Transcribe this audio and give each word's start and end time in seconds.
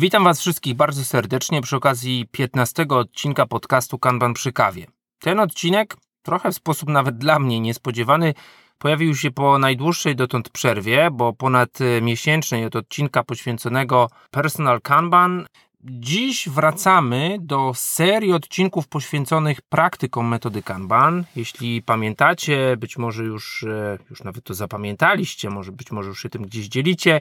Witam 0.00 0.24
Was 0.24 0.40
wszystkich 0.40 0.74
bardzo 0.74 1.04
serdecznie 1.04 1.62
przy 1.62 1.76
okazji 1.76 2.26
15 2.30 2.86
odcinka 2.88 3.46
podcastu 3.46 3.98
Kanban 3.98 4.34
przy 4.34 4.52
kawie. 4.52 4.86
Ten 5.18 5.40
odcinek, 5.40 5.96
trochę 6.22 6.50
w 6.50 6.54
sposób 6.54 6.88
nawet 6.88 7.18
dla 7.18 7.38
mnie 7.38 7.60
niespodziewany, 7.60 8.34
pojawił 8.78 9.16
się 9.16 9.30
po 9.30 9.58
najdłuższej 9.58 10.16
dotąd 10.16 10.48
przerwie, 10.48 11.08
bo 11.12 11.32
ponad 11.32 11.78
miesięcznej 12.02 12.64
od 12.64 12.76
odcinka 12.76 13.24
poświęconego 13.24 14.10
Personal 14.30 14.80
Kanban. 14.80 15.46
Dziś 15.84 16.48
wracamy 16.48 17.36
do 17.40 17.72
serii 17.74 18.32
odcinków 18.32 18.88
poświęconych 18.88 19.62
praktykom 19.62 20.28
metody 20.28 20.62
Kanban. 20.62 21.24
Jeśli 21.36 21.82
pamiętacie, 21.82 22.76
być 22.76 22.98
może 22.98 23.24
już, 23.24 23.62
e, 23.62 23.98
już 24.10 24.24
nawet 24.24 24.44
to 24.44 24.54
zapamiętaliście, 24.54 25.50
może 25.50 25.72
być 25.72 25.90
może 25.90 26.08
już 26.08 26.22
się 26.22 26.28
tym 26.28 26.42
gdzieś 26.42 26.68
dzielicie, 26.68 27.20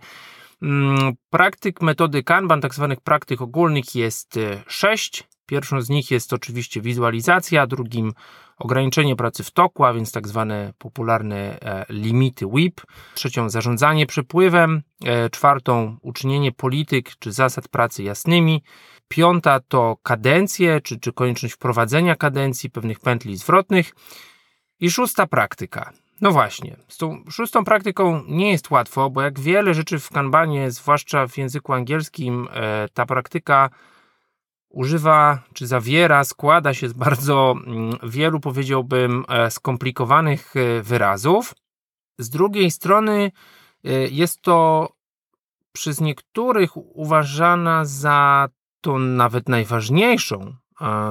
praktyk 1.30 1.82
metody 1.82 2.24
Kanban, 2.24 2.62
tak 2.62 2.76
zwanych 2.76 3.02
praktyk 3.02 3.42
ogólnych 3.42 3.96
jest 3.96 4.38
e, 4.38 4.64
sześć. 4.68 5.24
Pierwszą 5.46 5.82
z 5.82 5.90
nich 5.90 6.12
jest 6.12 6.34
oczywiście 6.34 6.82
wizualizacja, 6.82 7.68
drugim 7.68 8.14
ograniczenie 8.58 9.16
pracy 9.16 9.44
w 9.44 9.52
toku, 9.52 9.86
a 9.86 9.94
więc 9.94 10.12
tak 10.12 10.28
zwane 10.28 10.74
popularne 10.78 11.60
e, 11.60 11.86
limity 11.90 12.46
WIP. 12.48 12.82
Trzecią 13.16 13.50
zarządzanie 13.50 14.06
przepływem, 14.06 14.82
e, 15.06 15.30
czwartą 15.30 15.98
uczynienie 16.02 16.52
polityk 16.52 17.12
czy 17.20 17.32
zasad 17.32 17.68
pracy 17.68 18.04
jasnymi. 18.04 18.64
Piąta 19.08 19.60
to 19.60 19.98
kadencje, 20.04 20.82
czy, 20.82 21.00
czy 21.00 21.14
konieczność 21.14 21.54
wprowadzenia 21.54 22.16
kadencji, 22.16 22.70
pewnych 22.70 23.00
pętli 23.00 23.38
zwrotnych. 23.38 23.96
I 24.80 24.92
szósta 24.92 25.28
praktyka. 25.28 25.94
No 26.22 26.32
właśnie, 26.32 26.76
z 26.88 26.98
tą 26.98 27.24
szóstą 27.30 27.66
praktyką 27.66 28.24
nie 28.28 28.52
jest 28.52 28.72
łatwo, 28.72 29.10
bo 29.10 29.22
jak 29.22 29.40
wiele 29.40 29.74
rzeczy 29.74 30.00
w 30.00 30.10
kanbanie, 30.10 30.72
zwłaszcza 30.72 31.28
w 31.28 31.38
języku 31.38 31.74
angielskim, 31.74 32.48
e, 32.52 32.90
ta 32.94 33.06
praktyka 33.06 33.70
używa 34.70 35.44
czy 35.54 35.68
zawiera, 35.68 36.24
składa 36.24 36.74
się 36.74 36.90
z 36.90 36.94
bardzo 36.94 37.56
mm, 37.68 37.98
wielu, 38.04 38.40
powiedziałbym, 38.40 39.26
e, 39.30 39.52
skomplikowanych 39.52 40.54
e, 40.56 40.82
wyrazów. 40.82 41.54
Z 42.18 42.30
drugiej 42.30 42.72
strony 42.72 43.32
jest 44.12 44.42
to 44.42 44.90
przez 45.72 46.02
niektórych 46.02 46.78
uważana 46.78 47.86
za 47.86 48.50
tą 48.82 49.00
nawet 49.00 49.50
najważniejszą 49.50 50.56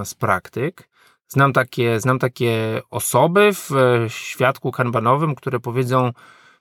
z 0.05 0.15
praktyk, 0.15 0.88
Znam 1.29 1.53
takie, 1.53 2.01
znam 2.01 2.19
takie 2.19 2.81
osoby 2.91 3.51
w 3.53 3.73
e, 3.73 4.11
świadku 4.11 4.73
kanbanowym, 4.73 5.35
które 5.35 5.61
powiedzą, 5.61 6.13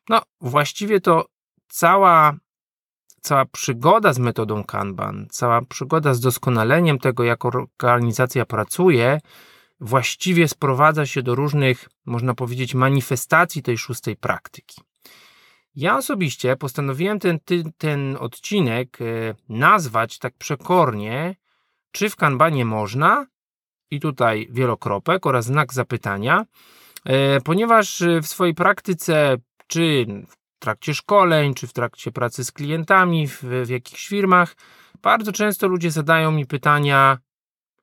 no 0.10 0.22
właściwie 0.42 1.02
to 1.02 1.26
cała, 1.68 2.34
cała 3.22 3.46
przygoda 3.46 4.14
z 4.14 4.20
metodą 4.20 4.64
kanban, 4.64 5.28
cała 5.30 5.62
przygoda 5.62 6.14
z 6.14 6.20
doskonaleniem 6.20 7.00
tego, 7.00 7.24
jak 7.24 7.46
organizacja 7.46 8.46
pracuje, 8.46 9.20
właściwie 9.80 10.48
sprowadza 10.48 11.06
się 11.06 11.24
do 11.24 11.36
różnych, 11.36 11.90
można 12.06 12.34
powiedzieć, 12.34 12.76
manifestacji 12.76 13.64
tej 13.64 13.78
szóstej 13.78 14.16
praktyki. 14.16 14.82
Ja 15.76 15.98
osobiście 15.98 16.56
postanowiłem 16.56 17.20
ten, 17.20 17.40
ten 17.78 18.18
odcinek 18.20 19.02
e, 19.02 19.36
nazwać 19.50 20.20
tak 20.20 20.34
przekornie, 20.38 21.36
czy 21.92 22.10
w 22.10 22.16
kanbanie 22.16 22.66
można, 22.66 23.26
i 23.92 24.00
tutaj 24.00 24.48
wielokropek 24.52 25.26
oraz 25.26 25.46
znak 25.46 25.74
zapytania, 25.74 26.46
e, 27.06 27.42
ponieważ 27.42 28.04
w 28.24 28.28
swojej 28.28 28.54
praktyce, 28.54 29.38
czy 29.68 30.06
w 30.28 30.60
trakcie 30.60 30.94
szkoleń, 30.94 31.54
czy 31.54 31.68
w 31.68 31.74
trakcie 31.74 32.12
pracy 32.12 32.46
z 32.46 32.52
klientami 32.52 33.28
w, 33.28 33.44
w 33.66 33.70
jakichś 33.70 34.08
firmach, 34.08 34.56
bardzo 35.02 35.32
często 35.32 35.68
ludzie 35.68 35.92
zadają 35.92 36.32
mi 36.32 36.46
pytania, 36.46 37.18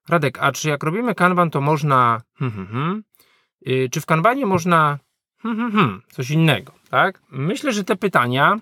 Radek, 0.08 0.38
a 0.40 0.52
czy 0.52 0.68
jak 0.68 0.82
robimy 0.82 1.14
kanban, 1.14 1.50
to 1.50 1.60
można, 1.60 2.22
hmm, 2.34 2.54
hmm, 2.54 2.72
hmm, 2.72 3.04
y, 3.68 3.88
czy 3.92 4.00
w 4.00 4.06
kanbanie 4.06 4.46
można 4.46 4.98
coś 6.12 6.30
innego, 6.30 6.72
tak? 6.90 7.22
Myślę, 7.30 7.72
że 7.72 7.84
te 7.84 7.96
pytania 7.96 8.60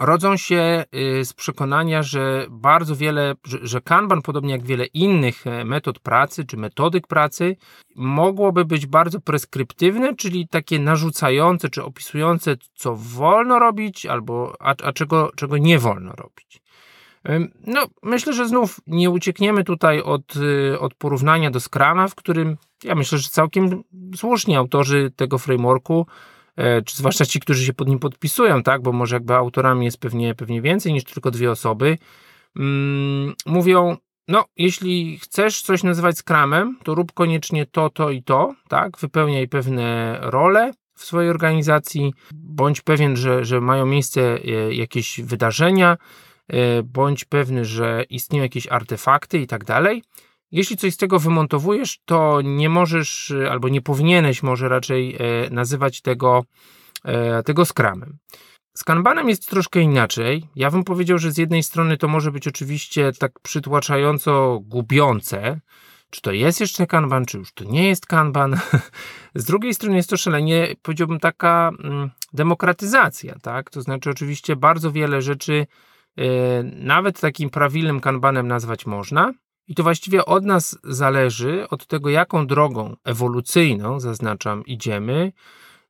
rodzą 0.00 0.36
się 0.36 0.84
y, 1.20 1.24
z 1.24 1.32
przekonania, 1.32 2.02
że 2.02 2.46
bardzo 2.50 2.96
wiele, 2.96 3.34
że 3.62 3.80
Kanban, 3.80 4.22
podobnie 4.22 4.52
jak 4.52 4.66
wiele 4.66 4.86
innych 4.86 5.46
e, 5.46 5.64
metod 5.64 5.98
pracy 5.98 6.44
czy 6.44 6.56
metodyk 6.56 7.06
pracy, 7.06 7.56
mogłoby 7.96 8.64
być 8.64 8.86
bardzo 8.86 9.20
preskryptywne, 9.20 10.16
czyli 10.16 10.48
takie 10.48 10.78
narzucające 10.78 11.68
czy 11.68 11.84
opisujące, 11.84 12.56
co 12.74 12.96
wolno 12.96 13.58
robić, 13.58 14.06
albo 14.06 14.56
a, 14.60 14.74
a 14.84 14.92
czego, 14.92 15.30
czego 15.36 15.58
nie 15.58 15.78
wolno 15.78 16.12
robić. 16.12 16.62
No, 17.66 17.86
myślę, 18.02 18.32
że 18.32 18.48
znów 18.48 18.80
nie 18.86 19.10
uciekniemy 19.10 19.64
tutaj 19.64 20.02
od, 20.02 20.36
y, 20.36 20.80
od 20.80 20.94
porównania 20.94 21.50
do 21.50 21.60
Scrama, 21.60 22.08
w 22.08 22.14
którym 22.14 22.56
ja 22.84 22.94
myślę, 22.94 23.18
że 23.18 23.28
całkiem 23.28 23.82
słusznie 24.16 24.58
autorzy 24.58 25.12
tego 25.16 25.38
frameworku 25.38 26.06
czy 26.84 26.96
zwłaszcza 26.96 27.26
ci, 27.26 27.40
którzy 27.40 27.64
się 27.64 27.72
pod 27.72 27.88
nim 27.88 27.98
podpisują, 27.98 28.62
tak, 28.62 28.82
bo 28.82 28.92
może 28.92 29.16
jakby 29.16 29.34
autorami 29.34 29.84
jest 29.84 29.98
pewnie, 29.98 30.34
pewnie 30.34 30.62
więcej 30.62 30.92
niż 30.92 31.04
tylko 31.04 31.30
dwie 31.30 31.50
osoby, 31.50 31.98
mm, 32.56 33.34
mówią, 33.46 33.96
no, 34.28 34.44
jeśli 34.56 35.18
chcesz 35.18 35.62
coś 35.62 35.82
nazywać 35.82 36.18
skramem, 36.18 36.78
to 36.84 36.94
rób 36.94 37.12
koniecznie 37.12 37.66
to, 37.66 37.90
to 37.90 38.10
i 38.10 38.22
to, 38.22 38.54
tak, 38.68 38.98
wypełniaj 38.98 39.48
pewne 39.48 40.18
role 40.20 40.72
w 40.94 41.04
swojej 41.04 41.30
organizacji, 41.30 42.14
bądź 42.34 42.80
pewien, 42.80 43.16
że, 43.16 43.44
że 43.44 43.60
mają 43.60 43.86
miejsce 43.86 44.20
e, 44.20 44.74
jakieś 44.74 45.20
wydarzenia, 45.20 45.96
e, 46.48 46.82
bądź 46.82 47.24
pewny, 47.24 47.64
że 47.64 48.04
istnieją 48.10 48.42
jakieś 48.42 48.66
artefakty 48.66 49.38
i 49.38 49.46
tak 49.46 49.64
dalej. 49.64 50.02
Jeśli 50.52 50.76
coś 50.76 50.94
z 50.94 50.96
tego 50.96 51.18
wymontowujesz, 51.18 51.98
to 52.04 52.40
nie 52.40 52.68
możesz, 52.68 53.32
albo 53.50 53.68
nie 53.68 53.82
powinieneś 53.82 54.42
może 54.42 54.68
raczej 54.68 55.16
e, 55.16 55.50
nazywać 55.50 56.00
tego, 56.00 56.44
e, 57.04 57.42
tego 57.42 57.64
skramem. 57.64 58.18
Z 58.74 58.84
kanbanem 58.84 59.28
jest 59.28 59.50
troszkę 59.50 59.80
inaczej. 59.80 60.48
Ja 60.56 60.70
bym 60.70 60.84
powiedział, 60.84 61.18
że 61.18 61.32
z 61.32 61.38
jednej 61.38 61.62
strony 61.62 61.96
to 61.96 62.08
może 62.08 62.32
być 62.32 62.48
oczywiście 62.48 63.12
tak 63.12 63.40
przytłaczająco 63.40 64.60
gubiące, 64.62 65.60
czy 66.10 66.20
to 66.20 66.32
jest 66.32 66.60
jeszcze 66.60 66.86
kanban, 66.86 67.26
czy 67.26 67.38
już 67.38 67.52
to 67.52 67.64
nie 67.64 67.88
jest 67.88 68.06
kanban. 68.06 68.56
Z 69.34 69.44
drugiej 69.44 69.74
strony 69.74 69.96
jest 69.96 70.10
to 70.10 70.16
szalenie, 70.16 70.74
powiedziałbym, 70.82 71.20
taka 71.20 71.70
mm, 71.84 72.10
demokratyzacja, 72.32 73.34
tak? 73.42 73.70
To 73.70 73.82
znaczy, 73.82 74.10
oczywiście 74.10 74.56
bardzo 74.56 74.92
wiele 74.92 75.22
rzeczy 75.22 75.66
e, 76.16 76.24
nawet 76.62 77.20
takim 77.20 77.50
prawilnym 77.50 78.00
kanbanem 78.00 78.48
nazwać 78.48 78.86
można, 78.86 79.32
i 79.68 79.74
to 79.74 79.82
właściwie 79.82 80.24
od 80.24 80.44
nas 80.44 80.78
zależy, 80.84 81.68
od 81.70 81.86
tego, 81.86 82.10
jaką 82.10 82.46
drogą 82.46 82.96
ewolucyjną, 83.04 84.00
zaznaczam, 84.00 84.66
idziemy, 84.66 85.32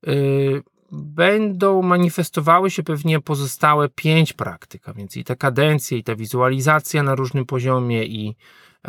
yy, 0.06 0.62
będą 0.92 1.82
manifestowały 1.82 2.70
się 2.70 2.82
pewnie 2.82 3.20
pozostałe 3.20 3.88
pięć 3.88 4.32
praktyk, 4.32 4.88
a 4.88 4.92
więc 4.92 5.16
i 5.16 5.24
te 5.24 5.36
kadencje, 5.36 5.98
i 5.98 6.04
ta 6.04 6.16
wizualizacja 6.16 7.02
na 7.02 7.14
różnym 7.14 7.46
poziomie, 7.46 8.04
i, 8.04 8.26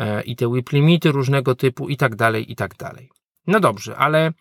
yy, 0.00 0.22
i 0.22 0.36
te 0.36 0.48
whip 0.48 0.72
limity 0.72 1.12
różnego 1.12 1.54
typu, 1.54 1.88
i 1.88 1.96
tak 1.96 2.16
dalej, 2.16 2.52
i 2.52 2.56
tak 2.56 2.76
dalej. 2.76 3.10
No 3.46 3.60
dobrze, 3.60 3.96
ale 3.96 4.32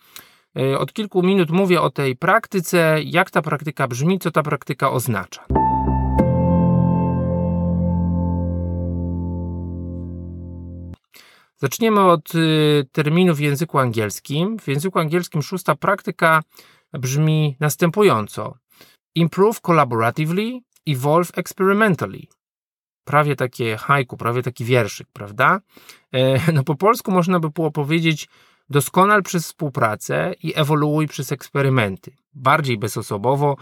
yy, 0.56 0.80
od 0.80 0.94
kilku 0.94 1.24
minut 1.24 1.50
mówię 1.50 1.82
o 1.82 1.90
tej 1.90 2.16
praktyce, 2.16 3.00
jak 3.04 3.32
ta 3.32 3.42
praktyka 3.42 3.88
brzmi, 3.88 4.20
co 4.20 4.32
ta 4.32 4.44
praktyka 4.44 4.92
oznacza. 4.92 5.69
Zaczniemy 11.61 12.02
od 12.02 12.35
y, 12.35 12.85
terminu 12.91 13.35
w 13.35 13.40
języku 13.40 13.79
angielskim. 13.79 14.59
W 14.59 14.67
języku 14.67 15.00
angielskim 15.00 15.41
szósta 15.41 15.76
praktyka 15.76 16.44
brzmi 16.94 17.56
następująco: 17.59 18.53
Improve 19.16 19.61
collaboratively, 19.61 20.59
evolve 20.88 21.32
experimentally. 21.35 22.28
Prawie 23.03 23.35
takie 23.35 23.78
haiku, 23.78 24.17
prawie 24.17 24.44
taki 24.44 24.66
wierszyk, 24.66 25.08
prawda? 25.14 25.59
E, 26.11 26.52
no 26.53 26.64
po 26.64 26.76
polsku 26.76 27.11
można 27.11 27.40
by 27.40 27.50
było 27.50 27.72
powiedzieć 27.72 28.29
doskonal 28.70 29.23
przez 29.23 29.46
współpracę 29.46 30.34
i 30.44 30.53
ewoluuj 30.56 31.08
przez 31.08 31.32
eksperymenty. 31.32 32.16
Bardziej 32.34 32.78
bezosobowo, 32.78 33.58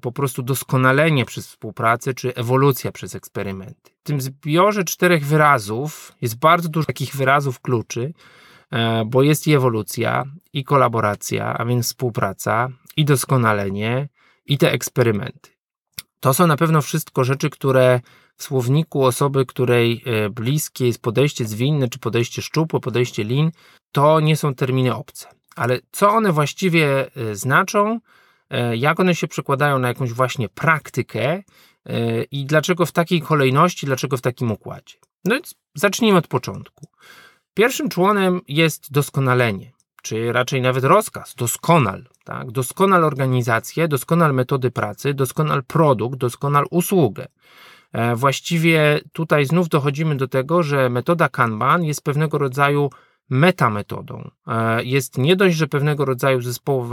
po 0.00 0.12
prostu 0.12 0.42
doskonalenie 0.42 1.24
przez 1.24 1.48
współpracę, 1.48 2.14
czy 2.14 2.34
ewolucja 2.34 2.92
przez 2.92 3.14
eksperymenty. 3.14 3.90
W 4.00 4.02
tym 4.02 4.20
zbiorze 4.20 4.84
czterech 4.84 5.26
wyrazów 5.26 6.12
jest 6.22 6.38
bardzo 6.38 6.68
dużo 6.68 6.86
takich 6.86 7.16
wyrazów 7.16 7.60
kluczy, 7.60 8.12
e, 8.70 9.04
bo 9.04 9.22
jest 9.22 9.46
i 9.46 9.54
ewolucja, 9.54 10.24
i 10.52 10.64
kolaboracja, 10.64 11.58
a 11.58 11.64
więc 11.64 11.86
współpraca, 11.86 12.68
i 12.96 13.04
doskonalenie, 13.04 14.08
i 14.46 14.58
te 14.58 14.72
eksperymenty. 14.72 15.50
To 16.20 16.34
są 16.34 16.46
na 16.46 16.56
pewno 16.56 16.82
wszystko 16.82 17.24
rzeczy, 17.24 17.50
które 17.50 18.00
w 18.36 18.42
słowniku 18.42 19.04
osoby, 19.04 19.46
której 19.46 20.02
e, 20.06 20.30
bliskie 20.30 20.86
jest 20.86 21.02
podejście 21.02 21.44
zwinne, 21.44 21.88
czy 21.88 21.98
podejście 21.98 22.42
szczupłe, 22.42 22.80
podejście 22.80 23.24
lin, 23.24 23.50
to 23.92 24.20
nie 24.20 24.36
są 24.36 24.54
terminy 24.54 24.94
obce. 24.94 25.28
Ale 25.56 25.78
co 25.92 26.10
one 26.10 26.32
właściwie 26.32 27.10
znaczą, 27.32 28.00
E, 28.00 28.00
jak 28.74 29.00
one 29.00 29.14
się 29.14 29.28
przekładają 29.28 29.78
na 29.78 29.88
jakąś 29.88 30.12
właśnie 30.12 30.48
praktykę, 30.48 31.42
i 32.30 32.46
dlaczego 32.46 32.86
w 32.86 32.92
takiej 32.92 33.22
kolejności, 33.22 33.86
dlaczego 33.86 34.16
w 34.16 34.20
takim 34.20 34.52
układzie. 34.52 34.94
No 35.24 35.34
więc 35.34 35.54
zacznijmy 35.74 36.18
od 36.18 36.28
początku. 36.28 36.86
Pierwszym 37.54 37.88
członem 37.88 38.40
jest 38.48 38.92
doskonalenie, 38.92 39.72
czy 40.02 40.32
raczej 40.32 40.60
nawet 40.60 40.84
rozkaz, 40.84 41.34
doskonal. 41.34 42.04
Tak? 42.24 42.50
Doskonal 42.50 43.04
organizację, 43.04 43.88
doskonal 43.88 44.34
metody 44.34 44.70
pracy, 44.70 45.14
doskonal 45.14 45.64
produkt, 45.64 46.18
doskonal 46.18 46.64
usługę. 46.70 47.26
E, 47.92 48.16
właściwie 48.16 49.00
tutaj 49.12 49.46
znów 49.46 49.68
dochodzimy 49.68 50.16
do 50.16 50.28
tego, 50.28 50.62
że 50.62 50.90
metoda 50.90 51.28
Kanban 51.28 51.84
jest 51.84 52.04
pewnego 52.04 52.38
rodzaju 52.38 52.90
metametodą. 53.28 54.30
E, 54.46 54.84
jest 54.84 55.18
nie 55.18 55.36
dość, 55.36 55.56
że 55.56 55.66
pewnego 55.66 56.04
rodzaju 56.04 56.40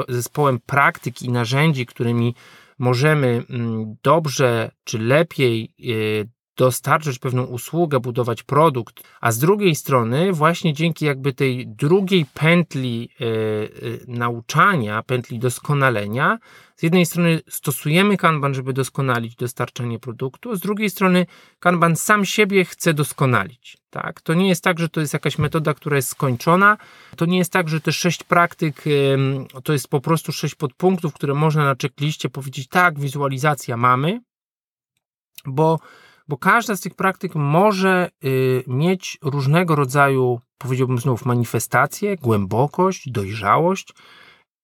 zespołem 0.08 0.60
praktyk 0.66 1.22
i 1.22 1.32
narzędzi, 1.32 1.86
którymi 1.86 2.36
możemy 2.80 3.44
mm, 3.50 3.96
dobrze 4.04 4.72
czy 4.84 5.00
lepiej 5.00 5.74
e, 5.80 6.43
dostarczyć 6.58 7.20
pewną 7.20 7.44
usługę, 7.44 8.00
budować 8.00 8.44
produkt, 8.44 9.04
a 9.22 9.32
z 9.32 9.40
drugiej 9.40 9.76
strony, 9.76 10.34
właśnie 10.34 10.74
dzięki 10.74 11.06
jakby 11.06 11.34
tej 11.34 11.68
drugiej 11.68 12.26
pętli 12.34 13.10
y, 13.22 13.26
y, 13.26 14.06
nauczania, 14.08 15.04
pętli 15.04 15.40
doskonalenia, 15.40 16.40
z 16.76 16.84
jednej 16.84 17.06
strony 17.06 17.42
stosujemy 17.50 18.18
Kanban, 18.18 18.54
żeby 18.54 18.74
doskonalić 18.74 19.36
dostarczanie 19.36 20.00
produktu, 20.00 20.56
z 20.56 20.60
drugiej 20.60 20.90
strony 20.90 21.26
Kanban 21.60 21.96
sam 21.96 22.26
siebie 22.26 22.66
chce 22.66 22.94
doskonalić. 22.94 23.78
Tak? 23.90 24.22
To 24.22 24.34
nie 24.34 24.50
jest 24.50 24.64
tak, 24.64 24.80
że 24.80 24.90
to 24.90 25.02
jest 25.02 25.14
jakaś 25.14 25.38
metoda, 25.38 25.74
która 25.74 25.96
jest 25.96 26.10
skończona, 26.10 26.78
to 27.16 27.26
nie 27.26 27.38
jest 27.38 27.52
tak, 27.52 27.70
że 27.70 27.82
te 27.82 27.92
sześć 27.92 28.24
praktyk 28.24 28.84
to 29.64 29.74
jest 29.74 29.88
po 29.88 30.02
prostu 30.02 30.32
sześć 30.32 30.56
podpunktów, 30.56 31.14
które 31.14 31.34
można 31.34 31.66
na 31.66 31.76
checkliście 31.82 32.30
powiedzieć, 32.30 32.68
tak, 32.68 33.00
wizualizacja 33.00 33.78
mamy, 33.78 34.22
bo 35.46 35.80
bo 36.28 36.38
każda 36.38 36.76
z 36.76 36.82
tych 36.82 36.96
praktyk 36.96 37.36
może 37.36 38.10
y, 38.24 38.64
mieć 38.68 39.18
różnego 39.22 39.76
rodzaju, 39.76 40.40
powiedziałbym 40.58 40.98
znów, 40.98 41.26
manifestacje, 41.26 42.16
głębokość, 42.16 43.10
dojrzałość 43.12 43.94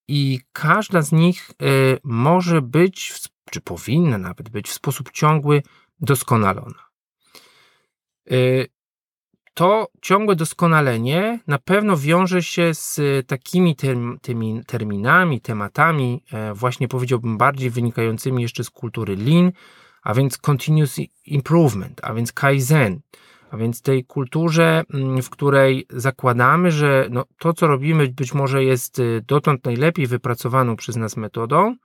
i 0.08 0.40
każda 0.52 1.02
z 1.02 1.12
nich 1.12 1.52
y, 1.52 2.00
może 2.04 2.62
być, 2.62 3.14
czy 3.52 3.62
powinna 3.62 4.18
nawet 4.18 4.50
być 4.50 4.68
w 4.68 4.74
sposób 4.74 5.12
ciągły 5.12 5.64
doskonalona. 6.00 6.90
Y, 8.32 8.68
to 9.60 9.88
ciągłe 10.02 10.36
doskonalenie 10.36 11.40
na 11.48 11.60
pewno 11.60 11.98
wiąże 11.98 12.44
się 12.44 12.74
z 12.74 13.00
takimi 13.28 13.76
term, 13.76 14.18
terminami, 14.68 15.42
tematami, 15.42 16.24
e, 16.32 16.54
właśnie 16.54 16.88
powiedziałbym 16.88 17.38
bardziej 17.38 17.70
wynikającymi 17.70 18.42
jeszcze 18.42 18.64
z 18.64 18.70
kultury 18.70 19.16
Lean, 19.16 19.52
a 20.04 20.14
więc 20.14 20.38
continuous 20.38 21.00
improvement, 21.26 22.02
a 22.04 22.14
więc 22.14 22.34
kaizen, 22.34 23.00
a 23.52 23.58
więc 23.58 23.82
tej 23.82 24.06
kulturze, 24.06 24.84
mm, 24.94 25.22
w 25.22 25.30
której 25.30 25.86
zakładamy, 25.90 26.72
że 26.72 27.08
no, 27.12 27.26
to, 27.40 27.54
co 27.54 27.68
robimy, 27.68 28.08
być 28.08 28.34
może 28.34 28.64
jest 28.64 29.00
y, 29.00 29.24
dotąd 29.28 29.66
najlepiej 29.66 30.08
wypracowaną 30.08 30.76
przez 30.76 30.96
nas 30.96 31.18
metodą, 31.18 31.76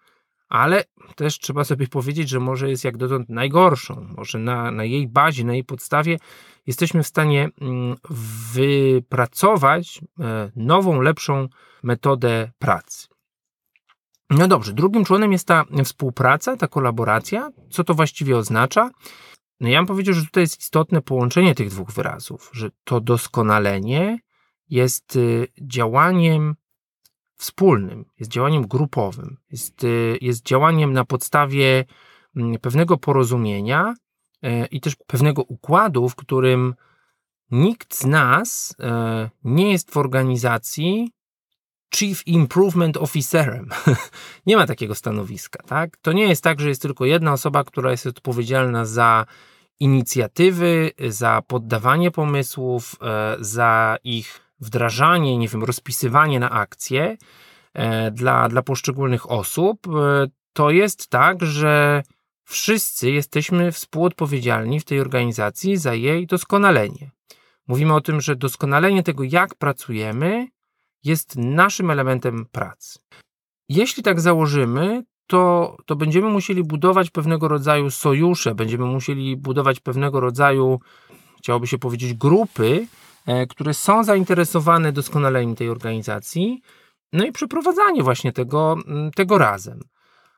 ale 0.48 0.84
też 1.16 1.38
trzeba 1.38 1.64
sobie 1.64 1.88
powiedzieć, 1.88 2.28
że 2.28 2.40
może 2.40 2.70
jest 2.70 2.84
jak 2.84 2.96
dotąd 2.96 3.28
najgorszą. 3.28 4.06
Może 4.16 4.38
na, 4.38 4.70
na 4.70 4.84
jej 4.84 5.08
bazie, 5.08 5.44
na 5.44 5.52
jej 5.52 5.64
podstawie 5.64 6.18
jesteśmy 6.66 7.02
w 7.02 7.06
stanie 7.06 7.48
mm, 7.60 7.96
wypracować 8.54 10.00
e, 10.20 10.50
nową, 10.56 11.00
lepszą 11.00 11.48
metodę 11.82 12.50
pracy. 12.58 13.13
No 14.30 14.48
dobrze, 14.48 14.72
drugim 14.72 15.04
członem 15.04 15.32
jest 15.32 15.46
ta 15.46 15.64
współpraca, 15.84 16.56
ta 16.56 16.68
kolaboracja. 16.68 17.50
Co 17.70 17.84
to 17.84 17.94
właściwie 17.94 18.36
oznacza? 18.36 18.90
No 19.60 19.68
ja 19.68 19.78
bym 19.78 19.86
powiedział, 19.86 20.14
że 20.14 20.24
tutaj 20.24 20.42
jest 20.42 20.60
istotne 20.60 21.02
połączenie 21.02 21.54
tych 21.54 21.70
dwóch 21.70 21.92
wyrazów, 21.92 22.50
że 22.52 22.70
to 22.84 23.00
doskonalenie 23.00 24.18
jest 24.68 25.16
y, 25.16 25.48
działaniem 25.62 26.54
wspólnym, 27.36 28.04
jest 28.18 28.30
działaniem 28.30 28.66
grupowym, 28.66 29.36
jest, 29.50 29.84
y, 29.84 30.18
jest 30.20 30.46
działaniem 30.46 30.92
na 30.92 31.04
podstawie 31.04 31.84
mm, 32.36 32.58
pewnego 32.58 32.96
porozumienia 32.96 33.94
e, 34.42 34.66
i 34.66 34.80
też 34.80 34.96
pewnego 35.06 35.42
układu, 35.42 36.08
w 36.08 36.14
którym 36.14 36.74
nikt 37.50 37.94
z 37.94 38.06
nas 38.06 38.76
nie 39.44 39.72
jest 39.72 39.90
w 39.90 39.96
organizacji 39.96 41.13
Chief 41.94 42.26
Improvement 42.26 42.96
Officerem. 42.96 43.68
nie 44.46 44.56
ma 44.56 44.66
takiego 44.66 44.94
stanowiska, 44.94 45.62
tak? 45.62 45.96
To 45.96 46.12
nie 46.12 46.28
jest 46.28 46.42
tak, 46.42 46.60
że 46.60 46.68
jest 46.68 46.82
tylko 46.82 47.04
jedna 47.04 47.32
osoba, 47.32 47.64
która 47.64 47.90
jest 47.90 48.06
odpowiedzialna 48.06 48.84
za 48.84 49.26
inicjatywy, 49.80 50.90
za 51.08 51.42
poddawanie 51.46 52.10
pomysłów, 52.10 52.96
e, 53.02 53.36
za 53.40 53.96
ich 54.04 54.40
wdrażanie, 54.60 55.38
nie 55.38 55.48
wiem, 55.48 55.64
rozpisywanie 55.64 56.40
na 56.40 56.50
akcje 56.50 57.16
e, 57.74 58.10
dla, 58.10 58.48
dla 58.48 58.62
poszczególnych 58.62 59.30
osób. 59.30 59.86
E, 59.88 60.26
to 60.52 60.70
jest 60.70 61.08
tak, 61.08 61.44
że 61.44 62.02
wszyscy 62.44 63.10
jesteśmy 63.10 63.72
współodpowiedzialni 63.72 64.80
w 64.80 64.84
tej 64.84 65.00
organizacji 65.00 65.76
za 65.76 65.94
jej 65.94 66.26
doskonalenie. 66.26 67.10
Mówimy 67.68 67.94
o 67.94 68.00
tym, 68.00 68.20
że 68.20 68.36
doskonalenie 68.36 69.02
tego, 69.02 69.24
jak 69.24 69.54
pracujemy, 69.54 70.48
jest 71.04 71.36
naszym 71.36 71.90
elementem 71.90 72.46
pracy. 72.52 72.98
Jeśli 73.68 74.02
tak 74.02 74.20
założymy, 74.20 75.04
to, 75.26 75.76
to 75.86 75.96
będziemy 75.96 76.28
musieli 76.28 76.64
budować 76.64 77.10
pewnego 77.10 77.48
rodzaju 77.48 77.90
sojusze, 77.90 78.54
będziemy 78.54 78.84
musieli 78.84 79.36
budować 79.36 79.80
pewnego 79.80 80.20
rodzaju, 80.20 80.80
chciałoby 81.38 81.66
się 81.66 81.78
powiedzieć, 81.78 82.14
grupy, 82.14 82.86
e, 83.26 83.46
które 83.46 83.74
są 83.74 84.04
zainteresowane 84.04 84.92
doskonaleniem 84.92 85.54
tej 85.54 85.70
organizacji, 85.70 86.62
no 87.12 87.24
i 87.24 87.32
przeprowadzanie 87.32 88.02
właśnie 88.02 88.32
tego, 88.32 88.76
tego 89.14 89.38
razem. 89.38 89.80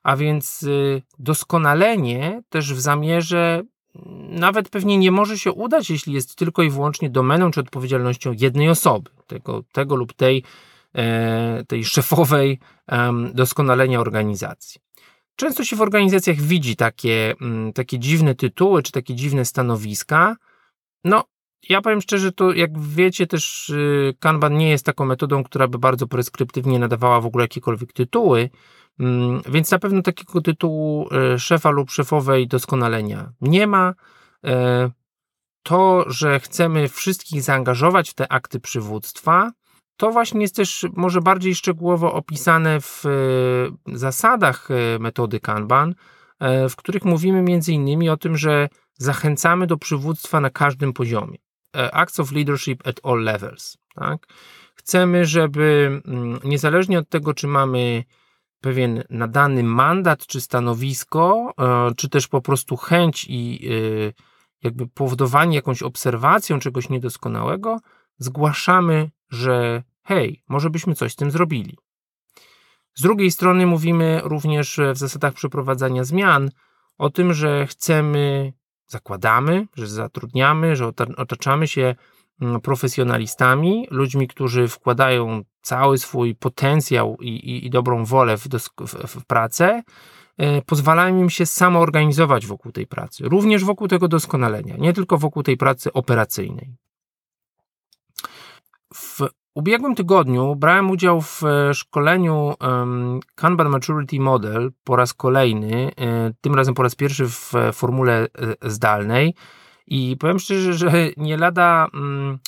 A 0.03 0.17
więc 0.17 0.63
y, 0.63 1.03
doskonalenie 1.19 2.43
też 2.49 2.75
w 2.75 2.81
zamierze 2.81 3.63
nawet 4.29 4.69
pewnie 4.69 4.99
nie 4.99 5.11
może 5.11 5.39
się 5.39 5.53
udać, 5.53 5.91
jeśli 5.91 6.13
jest 6.13 6.37
tylko 6.37 6.63
i 6.63 6.71
wyłącznie 6.71 7.11
domeną 7.11 7.51
czy 7.51 7.61
odpowiedzialnością 7.61 8.33
jednej 8.41 8.69
osoby, 8.69 9.11
tego, 9.27 9.63
tego 9.73 9.97
lub 9.97 10.13
tej, 10.13 10.43
e, 10.95 11.65
tej 11.69 11.85
szefowej 11.85 12.59
doskonalenia 13.35 14.01
organizacji. 14.01 14.81
Często 15.37 15.65
się 15.65 15.77
w 15.77 15.81
organizacjach 15.81 16.37
widzi 16.37 16.77
takie, 16.77 17.35
mm, 17.41 17.73
takie 17.73 17.99
dziwne 17.99 18.35
tytuły 18.35 18.83
czy 18.83 18.93
takie 18.93 19.15
dziwne 19.15 19.45
stanowiska. 19.45 20.37
No, 21.05 21.25
ja 21.69 21.83
powiem 21.83 22.01
szczerze, 22.01 22.33
to 22.33 22.53
jak 22.53 22.79
wiecie, 22.79 23.27
też 23.27 23.69
y, 23.69 24.15
Kanban 24.21 24.57
nie 24.57 24.71
jest 24.71 24.85
taką 24.85 25.05
metodą, 25.05 25.45
która 25.45 25.69
by 25.69 25.79
bardzo 25.79 26.07
preskryptywnie 26.07 26.79
nadawała 26.79 27.21
w 27.21 27.27
ogóle 27.27 27.45
jakiekolwiek 27.45 27.93
tytuły. 27.93 28.51
Mm, 29.01 29.43
więc 29.49 29.71
na 29.71 29.79
pewno 29.79 30.03
takiego 30.03 30.41
tytułu 30.41 31.09
e, 31.13 31.39
szefa 31.39 31.71
lub 31.71 31.91
szefowej 31.91 32.49
doskonalenia 32.49 33.33
nie 33.41 33.67
ma. 33.67 33.95
E, 35.67 35.69
to, 35.69 36.05
że 36.07 36.41
chcemy 36.41 36.89
wszystkich 36.89 37.43
zaangażować 37.43 38.11
w 38.11 38.15
te 38.15 38.33
akty 38.33 38.61
przywództwa, 38.61 39.51
to 39.97 40.11
właśnie 40.11 40.41
jest 40.41 40.57
też 40.57 40.87
może 40.97 41.21
bardziej 41.21 41.55
szczegółowo 41.55 42.13
opisane 42.13 42.81
w 42.81 43.03
e, 43.07 43.99
zasadach 43.99 44.69
metody 45.01 45.41
Kanban, 45.41 45.95
w 46.71 46.77
których 46.77 47.05
mówimy 47.05 47.61
innymi 47.69 48.09
o 48.09 48.17
tym, 48.17 48.37
że 48.37 48.69
zachęcamy 48.99 49.67
do 49.67 49.77
przywództwa 49.77 50.41
na 50.41 50.51
każdym 50.51 50.93
poziomie. 50.93 51.39
Acts 51.93 52.21
of 52.21 52.33
leadership 52.33 52.89
at 52.89 53.01
all 53.05 53.23
levels. 53.23 53.79
Tak? 53.95 54.27
Chcemy, 54.75 55.27
żeby 55.27 56.01
mm, 56.05 56.39
niezależnie 56.45 56.99
od 56.99 57.09
tego, 57.09 57.35
czy 57.35 57.47
mamy 57.47 58.05
pewien 58.61 59.05
nadany 59.11 59.63
mandat 59.63 60.27
czy 60.27 60.41
stanowisko, 60.41 61.53
e, 61.59 61.95
czy 61.97 62.09
też 62.09 62.29
po 62.29 62.41
prostu 62.41 62.77
chęć 62.77 63.27
i 63.29 63.69
e, 63.71 64.36
jakby 64.63 64.87
powodowanie 64.87 65.57
jakąś 65.57 65.83
obserwacją 65.83 66.59
czegoś 66.59 66.89
niedoskonałego, 66.89 67.81
zgłaszamy, 68.19 69.11
że 69.31 69.83
hej, 70.03 70.43
może 70.49 70.71
byśmy 70.71 70.95
coś 70.95 71.13
z 71.13 71.17
tym 71.17 71.31
zrobili. 71.31 71.77
Z 72.95 73.03
drugiej 73.03 73.31
strony 73.31 73.67
mówimy 73.67 74.21
również 74.25 74.81
w 74.95 74.99
zasadach 74.99 75.35
przeprowadzania 75.35 76.05
zmian 76.05 76.51
o 76.99 77.11
tym, 77.11 77.35
że 77.35 77.67
chcemy, 77.67 78.53
zakładamy, 78.87 79.67
że 79.77 79.87
zatrudniamy, 79.87 80.77
że 80.77 80.87
otaczamy 81.17 81.69
się 81.69 81.95
mm, 82.41 82.61
profesjonalistami, 82.61 83.87
ludźmi, 83.91 84.29
którzy 84.29 84.69
wkładają 84.69 85.43
cały 85.63 85.99
swój 85.99 86.35
potencjał 86.35 87.17
i, 87.21 87.29
i, 87.29 87.67
i 87.67 87.71
dobrą 87.71 88.05
wolę 88.05 88.37
w, 88.37 88.49
w, 88.49 89.21
w 89.21 89.27
pracę, 89.27 89.67
e, 89.67 89.83
pozwalają 90.67 91.19
im 91.19 91.31
się 91.31 91.47
samoorganizować 91.47 92.47
wokół 92.47 92.73
tej 92.73 92.87
pracy, 92.87 93.29
również 93.29 93.65
wokół 93.65 93.89
tego 93.89 94.09
doskonalenia, 94.09 94.77
nie 94.77 94.93
tylko 94.93 95.19
wokół 95.19 95.43
tej 95.43 95.57
pracy 95.57 95.93
operacyjnej. 95.93 96.77
W 98.95 99.21
ubiegłym 99.55 99.95
tygodniu 99.95 100.57
brałem 100.57 100.91
udział 100.91 101.21
w 101.21 101.43
e, 101.45 101.75
szkoleniu 101.75 102.55
Kanban 103.35 103.69
Maturity 103.69 104.21
Model 104.21 104.73
po 104.85 104.97
raz 104.97 105.15
kolejny, 105.15 105.91
e, 106.01 106.33
tym 106.41 106.55
razem 106.55 106.75
po 106.75 106.83
raz 106.83 106.95
pierwszy 106.95 107.29
w 107.29 107.53
formule 107.73 108.27
zdalnej 108.63 109.35
i 109.87 110.17
powiem 110.21 110.39
szczerze, 110.39 110.75
że 110.75 110.93
nie 111.17 111.37
lada, 111.37 111.87
mm, 111.95 112.39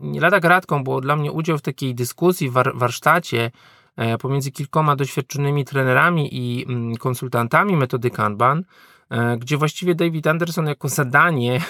nie 0.00 0.20
lada 0.20 0.40
gratką 0.40 0.84
było 0.84 1.00
dla 1.00 1.16
mnie 1.16 1.32
udział 1.32 1.58
w 1.58 1.62
takiej 1.62 1.94
dyskusji, 1.94 2.50
war, 2.50 2.72
warsztacie 2.74 3.50
pomiędzy 4.20 4.52
kilkoma 4.52 4.96
doświadczonymi 4.96 5.64
trenerami 5.64 6.28
i 6.32 6.64
mm, 6.68 6.96
konsultantami 6.96 7.76
metody 7.76 8.10
Kanban, 8.10 8.64
E, 9.10 9.36
gdzie 9.36 9.56
właściwie 9.56 9.94
David 9.94 10.26
Anderson 10.26 10.66
jako 10.66 10.88
zadanie 10.88 11.60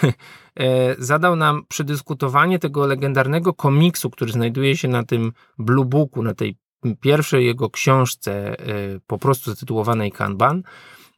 e, 0.57 0.95
zadał 0.99 1.37
nam 1.37 1.65
przedyskutowanie 1.69 2.59
tego 2.59 2.87
legendarnego 2.87 3.55
komiksu, 3.55 4.11
który 4.11 4.33
znajduje 4.33 4.77
się 4.77 4.89
na 4.89 5.05
tym 5.05 5.33
Blue 5.59 5.85
Booku, 5.85 6.23
na 6.23 6.35
tej 6.35 6.57
pierwszej 7.01 7.47
jego 7.47 7.71
książce, 7.71 8.61
e, 8.61 8.65
po 9.07 9.19
prostu 9.19 9.51
zatytułowanej 9.51 10.13
Kanban. 10.13 10.63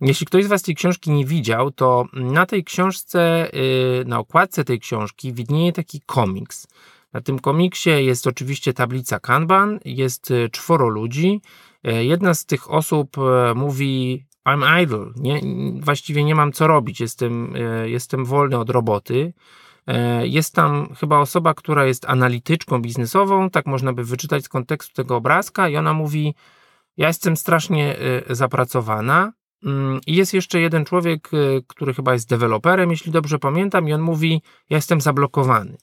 Jeśli 0.01 0.27
ktoś 0.27 0.45
z 0.45 0.49
Was 0.49 0.63
tej 0.63 0.75
książki 0.75 1.11
nie 1.11 1.25
widział, 1.25 1.71
to 1.71 2.07
na 2.13 2.47
tej 2.47 2.65
książce, 2.65 3.51
na 4.07 4.19
okładce 4.19 4.65
tej 4.65 4.81
książki 4.81 5.33
widnieje 5.33 5.73
taki 5.73 6.01
komiks. 6.07 6.67
Na 7.13 7.21
tym 7.21 7.39
komiksie 7.39 7.91
jest 7.91 8.27
oczywiście 8.27 8.73
tablica 8.73 9.21
Kanban, 9.21 9.81
jest 9.85 10.33
czworo 10.53 10.89
ludzi. 10.89 11.41
Jedna 11.85 12.35
z 12.35 12.47
tych 12.47 12.71
osób 12.71 13.17
mówi 13.55 14.29
I'm 14.49 14.83
idle, 14.83 15.13
nie, 15.17 15.41
właściwie 15.81 16.25
nie 16.25 16.35
mam 16.35 16.53
co 16.53 16.67
robić, 16.67 17.01
jestem, 17.01 17.57
e, 17.57 17.89
jestem 17.89 18.25
wolny 18.25 18.59
od 18.59 18.71
roboty. 18.71 19.33
E, 19.87 20.27
jest 20.27 20.55
tam 20.55 20.95
chyba 21.01 21.19
osoba, 21.19 21.55
która 21.55 21.85
jest 21.85 22.05
analityczką 22.09 22.83
biznesową, 22.83 23.51
tak 23.51 23.67
można 23.67 23.93
by 23.93 24.05
wyczytać 24.05 24.45
z 24.45 24.49
kontekstu 24.49 24.95
tego 24.95 25.17
obrazka, 25.17 25.69
i 25.69 25.77
ona 25.77 25.93
mówi: 25.93 26.35
Ja 26.97 27.07
jestem 27.07 27.37
strasznie 27.37 27.99
e, 27.99 28.35
zapracowana. 28.35 29.33
Mm, 29.65 30.01
I 30.07 30.17
jest 30.17 30.35
jeszcze 30.35 30.61
jeden 30.61 30.85
człowiek, 30.85 31.31
który 31.67 31.95
chyba 31.95 32.13
jest 32.13 32.29
deweloperem, 32.29 32.91
jeśli 32.91 33.13
dobrze 33.13 33.39
pamiętam, 33.39 33.89
i 33.89 33.93
on 33.93 34.01
mówi: 34.01 34.43
Ja 34.71 34.77
jestem 34.77 35.01
zablokowany. 35.01 35.77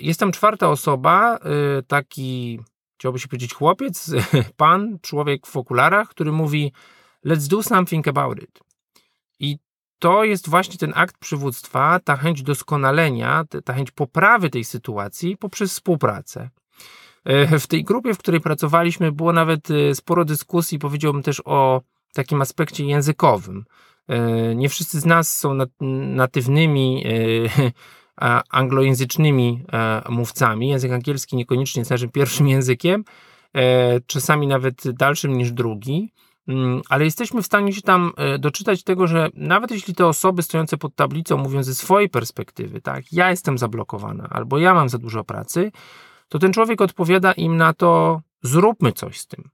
Jest 0.00 0.20
tam 0.20 0.32
czwarta 0.32 0.68
osoba, 0.68 1.38
taki, 1.86 2.60
chciałby 2.98 3.18
się 3.18 3.28
powiedzieć, 3.28 3.54
chłopiec, 3.54 4.10
pan, 4.56 4.98
człowiek 5.02 5.46
w 5.46 5.56
okularach, 5.56 6.08
który 6.08 6.32
mówi: 6.32 6.72
let's 7.26 7.48
do 7.48 7.62
something 7.62 8.08
about 8.08 8.42
it. 8.42 8.60
I 9.40 9.58
to 9.98 10.24
jest 10.24 10.48
właśnie 10.48 10.78
ten 10.78 10.92
akt 10.96 11.18
przywództwa, 11.18 12.00
ta 12.04 12.16
chęć 12.16 12.42
doskonalenia, 12.42 13.44
ta 13.64 13.74
chęć 13.74 13.90
poprawy 13.90 14.50
tej 14.50 14.64
sytuacji 14.64 15.36
poprzez 15.36 15.72
współpracę. 15.72 16.50
E, 17.24 17.58
w 17.58 17.66
tej 17.66 17.84
grupie, 17.84 18.14
w 18.14 18.18
której 18.18 18.40
pracowaliśmy, 18.40 19.12
było 19.12 19.32
nawet 19.32 19.68
sporo 19.94 20.24
dyskusji, 20.24 20.78
powiedziałbym 20.78 21.22
też 21.22 21.42
o 21.44 21.80
takim 22.14 22.42
aspekcie 22.42 22.84
językowym. 22.84 23.64
Nie 24.54 24.68
wszyscy 24.68 25.00
z 25.00 25.04
nas 25.04 25.38
są 25.38 25.58
natywnymi 26.14 27.04
anglojęzycznymi 28.50 29.64
mówcami. 30.08 30.68
Język 30.68 30.92
angielski 30.92 31.36
niekoniecznie 31.36 31.80
jest 31.80 31.90
naszym 31.90 32.10
pierwszym 32.10 32.48
językiem, 32.54 33.04
czasami 34.06 34.46
nawet 34.46 34.90
dalszym 34.92 35.38
niż 35.38 35.52
drugi. 35.52 36.12
Mm, 36.48 36.82
ale 36.88 37.04
jesteśmy 37.04 37.42
w 37.42 37.46
stanie 37.46 37.72
się 37.72 37.82
tam 37.82 38.12
e, 38.16 38.38
doczytać 38.38 38.82
tego, 38.82 39.06
że 39.06 39.28
nawet 39.34 39.70
jeśli 39.70 39.94
te 39.94 40.06
osoby 40.06 40.42
stojące 40.42 40.76
pod 40.76 40.94
tablicą 40.94 41.36
mówią 41.36 41.62
ze 41.62 41.74
swojej 41.74 42.08
perspektywy, 42.08 42.80
tak, 42.80 43.12
ja 43.12 43.30
jestem 43.30 43.58
zablokowana 43.58 44.28
albo 44.30 44.58
ja 44.58 44.74
mam 44.74 44.88
za 44.88 44.98
dużo 44.98 45.24
pracy, 45.24 45.72
to 46.28 46.38
ten 46.38 46.52
człowiek 46.52 46.80
odpowiada 46.80 47.32
im 47.32 47.56
na 47.56 47.72
to, 47.74 48.20
zróbmy 48.42 48.92
coś 48.92 49.20
z 49.20 49.26
tym. 49.26 49.50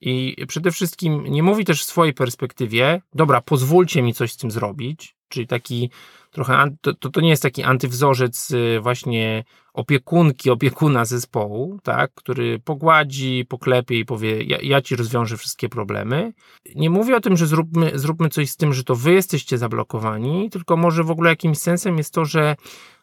I 0.00 0.36
przede 0.48 0.70
wszystkim 0.70 1.24
nie 1.24 1.42
mówi 1.42 1.64
też 1.64 1.82
w 1.82 1.86
swojej 1.86 2.14
perspektywie, 2.14 3.02
dobra, 3.14 3.40
pozwólcie 3.40 4.02
mi 4.02 4.14
coś 4.14 4.32
z 4.32 4.36
tym 4.36 4.50
zrobić, 4.50 5.16
czyli 5.30 5.46
taki 5.46 5.90
trochę, 6.30 6.76
to, 6.80 7.10
to 7.10 7.20
nie 7.20 7.28
jest 7.28 7.42
taki 7.42 7.62
antywzorzec 7.62 8.50
y, 8.50 8.80
właśnie 8.80 9.44
opiekunki, 9.72 10.50
opiekuna 10.50 11.04
zespołu, 11.04 11.78
tak, 11.82 12.14
który 12.14 12.58
pogładzi, 12.58 13.46
poklepie 13.48 13.98
i 13.98 14.04
powie, 14.04 14.42
ja, 14.42 14.58
ja 14.62 14.82
ci 14.82 14.96
rozwiążę 14.96 15.36
wszystkie 15.36 15.68
problemy. 15.68 16.32
Nie 16.74 16.90
mówię 16.90 17.16
o 17.16 17.20
tym, 17.20 17.36
że 17.36 17.46
zróbmy, 17.46 17.92
zróbmy 17.94 18.28
coś 18.28 18.50
z 18.50 18.56
tym, 18.56 18.72
że 18.72 18.84
to 18.84 18.96
wy 18.96 19.12
jesteście 19.12 19.58
zablokowani, 19.58 20.50
tylko 20.50 20.76
może 20.76 21.04
w 21.04 21.10
ogóle 21.10 21.30
jakimś 21.30 21.58
sensem 21.58 21.98
jest 21.98 22.14
to, 22.14 22.24
że 22.24 22.56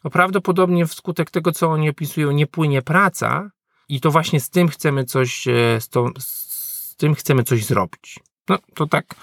no 0.03 0.09
prawdopodobnie 0.09 0.85
wskutek 0.85 1.31
tego, 1.31 1.51
co 1.51 1.67
oni 1.67 1.89
opisują, 1.89 2.31
nie 2.31 2.47
płynie 2.47 2.81
praca 2.81 3.51
i 3.89 4.01
to 4.01 4.11
właśnie 4.11 4.39
z 4.39 4.49
tym 4.49 4.67
chcemy 4.67 5.03
coś, 5.03 5.47
e, 5.47 5.81
z, 5.81 5.89
z 6.23 6.95
tym 6.95 7.15
chcemy 7.15 7.43
coś 7.43 7.65
zrobić. 7.65 8.19
No, 8.49 8.57
to 8.73 8.87
tak 8.87 9.15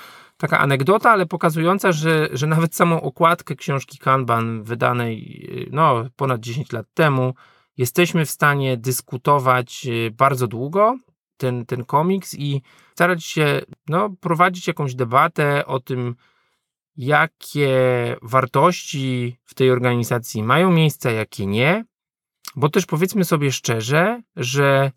taka 0.44 0.58
anegdota, 0.58 1.10
ale 1.10 1.26
pokazująca, 1.26 1.92
że, 1.92 2.28
że 2.32 2.46
nawet 2.46 2.74
samą 2.74 3.00
okładkę 3.00 3.56
książki 3.56 3.98
Kanban, 3.98 4.62
wydanej 4.62 5.46
no, 5.70 6.04
ponad 6.16 6.40
10 6.40 6.72
lat 6.72 6.86
temu, 6.94 7.34
jesteśmy 7.76 8.24
w 8.24 8.30
stanie 8.30 8.76
dyskutować 8.76 9.86
y, 9.86 10.10
bardzo 10.10 10.46
długo 10.46 10.96
ten, 11.36 11.66
ten 11.66 11.84
komiks 11.84 12.34
i 12.34 12.62
starać 12.92 13.24
się 13.24 13.60
no, 13.88 14.10
prowadzić 14.20 14.68
jakąś 14.68 14.94
debatę 14.94 15.66
o 15.66 15.80
tym, 15.80 16.14
jakie 16.96 17.76
wartości 18.22 19.38
w 19.44 19.54
tej 19.54 19.70
organizacji 19.70 20.42
mają 20.42 20.72
miejsce, 20.72 21.12
jakie 21.12 21.46
nie. 21.46 21.84
Bo 22.56 22.68
też 22.68 22.86
powiedzmy 22.86 23.24
sobie 23.24 23.52
szczerze, 23.52 24.22
że 24.36 24.92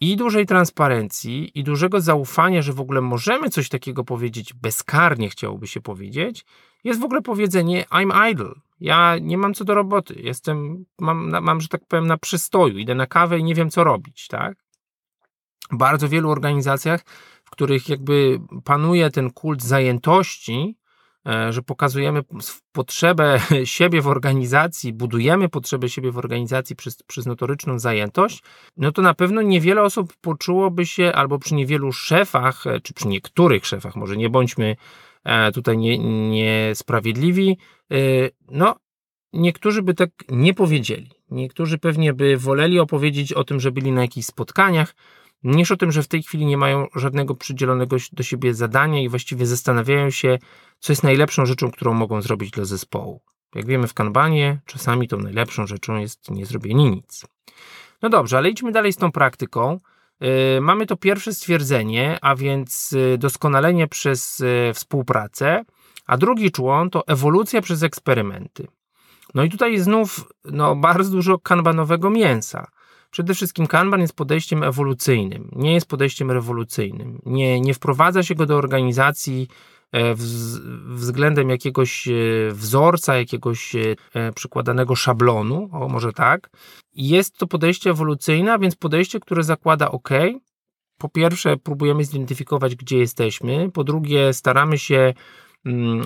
i 0.00 0.16
dużej 0.16 0.46
transparencji, 0.46 1.58
i 1.58 1.64
dużego 1.64 2.00
zaufania, 2.00 2.62
że 2.62 2.72
w 2.72 2.80
ogóle 2.80 3.00
możemy 3.00 3.50
coś 3.50 3.68
takiego 3.68 4.04
powiedzieć 4.04 4.54
bezkarnie, 4.54 5.30
chciałoby 5.30 5.66
się 5.66 5.80
powiedzieć, 5.80 6.44
jest 6.84 7.00
w 7.00 7.04
ogóle 7.04 7.22
powiedzenie 7.22 7.84
I'm 7.84 8.30
idle. 8.32 8.54
Ja 8.80 9.18
nie 9.20 9.38
mam 9.38 9.54
co 9.54 9.64
do 9.64 9.74
roboty. 9.74 10.14
Jestem, 10.22 10.84
mam, 10.98 11.42
mam, 11.42 11.60
że 11.60 11.68
tak 11.68 11.86
powiem, 11.88 12.06
na 12.06 12.16
przystoju. 12.16 12.78
Idę 12.78 12.94
na 12.94 13.06
kawę 13.06 13.38
i 13.38 13.44
nie 13.44 13.54
wiem, 13.54 13.70
co 13.70 13.84
robić, 13.84 14.28
tak? 14.28 14.64
Bardzo 15.72 16.08
wielu 16.08 16.30
organizacjach, 16.30 17.00
w 17.44 17.50
których 17.50 17.88
jakby 17.88 18.40
panuje 18.64 19.10
ten 19.10 19.30
kult 19.30 19.62
zajętości, 19.62 20.76
że 21.50 21.62
pokazujemy 21.62 22.22
potrzebę 22.72 23.40
siebie 23.64 24.02
w 24.02 24.08
organizacji, 24.08 24.92
budujemy 24.92 25.48
potrzebę 25.48 25.88
siebie 25.88 26.10
w 26.10 26.18
organizacji 26.18 26.76
przez, 26.76 27.02
przez 27.02 27.26
notoryczną 27.26 27.78
zajętość, 27.78 28.42
no 28.76 28.92
to 28.92 29.02
na 29.02 29.14
pewno 29.14 29.42
niewiele 29.42 29.82
osób 29.82 30.12
poczułoby 30.20 30.86
się, 30.86 31.12
albo 31.12 31.38
przy 31.38 31.54
niewielu 31.54 31.92
szefach, 31.92 32.66
e, 32.66 32.80
czy 32.80 32.94
przy 32.94 33.08
niektórych 33.08 33.66
szefach, 33.66 33.96
może 33.96 34.16
nie 34.16 34.30
bądźmy 34.30 34.76
e, 35.24 35.52
tutaj 35.52 35.78
niesprawiedliwi, 35.78 37.46
nie 37.46 37.56
no 38.50 38.76
niektórzy 39.32 39.82
by 39.82 39.94
tak 39.94 40.10
nie 40.28 40.54
powiedzieli. 40.54 41.10
Niektórzy 41.30 41.78
pewnie 41.78 42.12
by 42.12 42.36
woleli 42.36 42.80
opowiedzieć 42.80 43.32
o 43.32 43.44
tym, 43.44 43.60
że 43.60 43.72
byli 43.72 43.92
na 43.92 44.00
jakichś 44.00 44.26
spotkaniach, 44.26 44.94
niż 45.46 45.70
o 45.72 45.76
tym, 45.76 45.92
że 45.92 46.02
w 46.02 46.08
tej 46.08 46.22
chwili 46.22 46.46
nie 46.46 46.56
mają 46.56 46.86
żadnego 46.94 47.34
przydzielonego 47.34 47.96
do 48.12 48.22
siebie 48.22 48.54
zadania 48.54 49.02
i 49.02 49.08
właściwie 49.08 49.46
zastanawiają 49.46 50.10
się, 50.10 50.38
co 50.78 50.92
jest 50.92 51.02
najlepszą 51.02 51.46
rzeczą, 51.46 51.70
którą 51.70 51.94
mogą 51.94 52.22
zrobić 52.22 52.50
dla 52.50 52.64
zespołu. 52.64 53.20
Jak 53.54 53.66
wiemy 53.66 53.88
w 53.88 53.94
kanbanie, 53.94 54.60
czasami 54.66 55.08
tą 55.08 55.16
najlepszą 55.16 55.66
rzeczą 55.66 55.96
jest 55.96 56.30
nie 56.30 56.46
zrobienie 56.46 56.90
nic. 56.90 57.24
No 58.02 58.08
dobrze, 58.08 58.38
ale 58.38 58.50
idźmy 58.50 58.72
dalej 58.72 58.92
z 58.92 58.96
tą 58.96 59.12
praktyką. 59.12 59.80
Yy, 60.20 60.28
mamy 60.60 60.86
to 60.86 60.96
pierwsze 60.96 61.34
stwierdzenie, 61.34 62.18
a 62.22 62.36
więc 62.36 62.92
yy, 62.92 63.18
doskonalenie 63.18 63.88
przez 63.88 64.38
yy, 64.38 64.74
współpracę, 64.74 65.64
a 66.06 66.16
drugi 66.16 66.50
człon 66.50 66.90
to 66.90 67.06
ewolucja 67.06 67.62
przez 67.62 67.82
eksperymenty. 67.82 68.66
No 69.34 69.44
i 69.44 69.50
tutaj 69.50 69.78
znów 69.78 70.32
no, 70.44 70.76
bardzo 70.76 71.10
dużo 71.10 71.38
kanbanowego 71.38 72.10
mięsa. 72.10 72.66
Przede 73.10 73.34
wszystkim 73.34 73.66
Kanban 73.66 74.00
jest 74.00 74.16
podejściem 74.16 74.62
ewolucyjnym, 74.62 75.50
nie 75.52 75.74
jest 75.74 75.88
podejściem 75.88 76.30
rewolucyjnym. 76.30 77.18
Nie, 77.26 77.60
nie 77.60 77.74
wprowadza 77.74 78.22
się 78.22 78.34
go 78.34 78.46
do 78.46 78.56
organizacji 78.56 79.48
e, 79.92 80.14
względem 80.86 81.50
jakiegoś 81.50 82.08
e, 82.08 82.12
wzorca, 82.52 83.16
jakiegoś 83.16 83.76
e, 83.76 84.32
przykładanego 84.34 84.96
szablonu, 84.96 85.68
o 85.72 85.88
może 85.88 86.12
tak. 86.12 86.50
Jest 86.94 87.38
to 87.38 87.46
podejście 87.46 87.90
ewolucyjne, 87.90 88.52
a 88.52 88.58
więc 88.58 88.76
podejście, 88.76 89.20
które 89.20 89.44
zakłada 89.44 89.90
OK. 89.90 90.10
Po 90.98 91.08
pierwsze, 91.08 91.56
próbujemy 91.56 92.04
zidentyfikować, 92.04 92.76
gdzie 92.76 92.98
jesteśmy. 92.98 93.70
Po 93.70 93.84
drugie, 93.84 94.32
staramy 94.32 94.78
się 94.78 95.14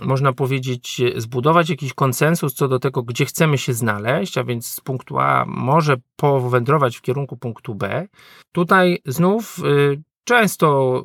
można 0.02 0.33
powiedzieć, 0.33 1.02
zbudować 1.17 1.71
jakiś 1.71 1.95
konsensus 1.95 2.55
co 2.55 2.69
do 2.69 2.79
tego, 2.79 3.02
gdzie 3.02 3.25
chcemy 3.25 3.59
się 3.59 3.75
znaleźć, 3.75 4.38
a 4.38 4.45
więc 4.45 4.67
z 4.67 4.81
punktu 4.81 5.19
A 5.19 5.45
może 5.49 5.97
powędrować 6.17 6.97
w 6.97 7.02
kierunku 7.02 7.37
punktu 7.37 7.75
B. 7.75 8.07
Tutaj 8.52 8.99
znów 9.07 9.59
y, 9.59 10.02
często 10.25 10.99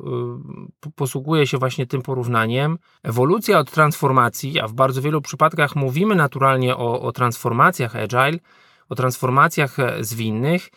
y, 0.86 0.90
posługuje 0.94 1.46
się 1.46 1.58
właśnie 1.58 1.86
tym 1.86 2.02
porównaniem. 2.02 2.78
Ewolucja 3.02 3.58
od 3.58 3.70
transformacji, 3.70 4.60
a 4.60 4.68
w 4.68 4.72
bardzo 4.72 5.02
wielu 5.02 5.20
przypadkach 5.20 5.76
mówimy 5.76 6.14
naturalnie 6.14 6.76
o, 6.76 7.00
o 7.00 7.12
transformacjach 7.12 7.96
agile, 7.96 8.38
o 8.88 8.94
transformacjach 8.94 9.76
zwinnych, 10.00 10.70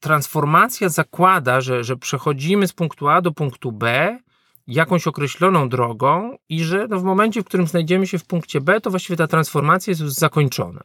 transformacja 0.00 0.88
zakłada, 0.88 1.60
że, 1.60 1.84
że 1.84 1.96
przechodzimy 1.96 2.68
z 2.68 2.72
punktu 2.72 3.08
A 3.08 3.20
do 3.20 3.32
punktu 3.32 3.72
B 3.72 4.18
jakąś 4.66 5.06
określoną 5.06 5.68
drogą 5.68 6.36
i 6.48 6.64
że 6.64 6.86
no 6.88 7.00
w 7.00 7.04
momencie, 7.04 7.42
w 7.42 7.44
którym 7.44 7.66
znajdziemy 7.66 8.06
się 8.06 8.18
w 8.18 8.26
punkcie 8.26 8.60
B, 8.60 8.80
to 8.80 8.90
właściwie 8.90 9.16
ta 9.16 9.26
transformacja 9.26 9.90
jest 9.90 10.00
już 10.00 10.12
zakończona. 10.12 10.82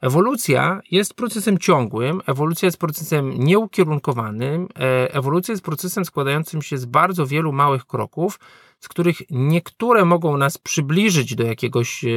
Ewolucja 0.00 0.80
jest 0.90 1.14
procesem 1.14 1.58
ciągłym, 1.58 2.20
ewolucja 2.26 2.66
jest 2.66 2.78
procesem 2.78 3.32
nieukierunkowanym, 3.44 4.68
e, 4.78 5.14
ewolucja 5.14 5.52
jest 5.52 5.64
procesem 5.64 6.04
składającym 6.04 6.62
się 6.62 6.78
z 6.78 6.84
bardzo 6.84 7.26
wielu 7.26 7.52
małych 7.52 7.86
kroków, 7.86 8.40
z 8.80 8.88
których 8.88 9.16
niektóre 9.30 10.04
mogą 10.04 10.36
nas 10.36 10.58
przybliżyć 10.58 11.34
do 11.34 11.44
jakiegoś, 11.44 12.04
e, 12.04 12.08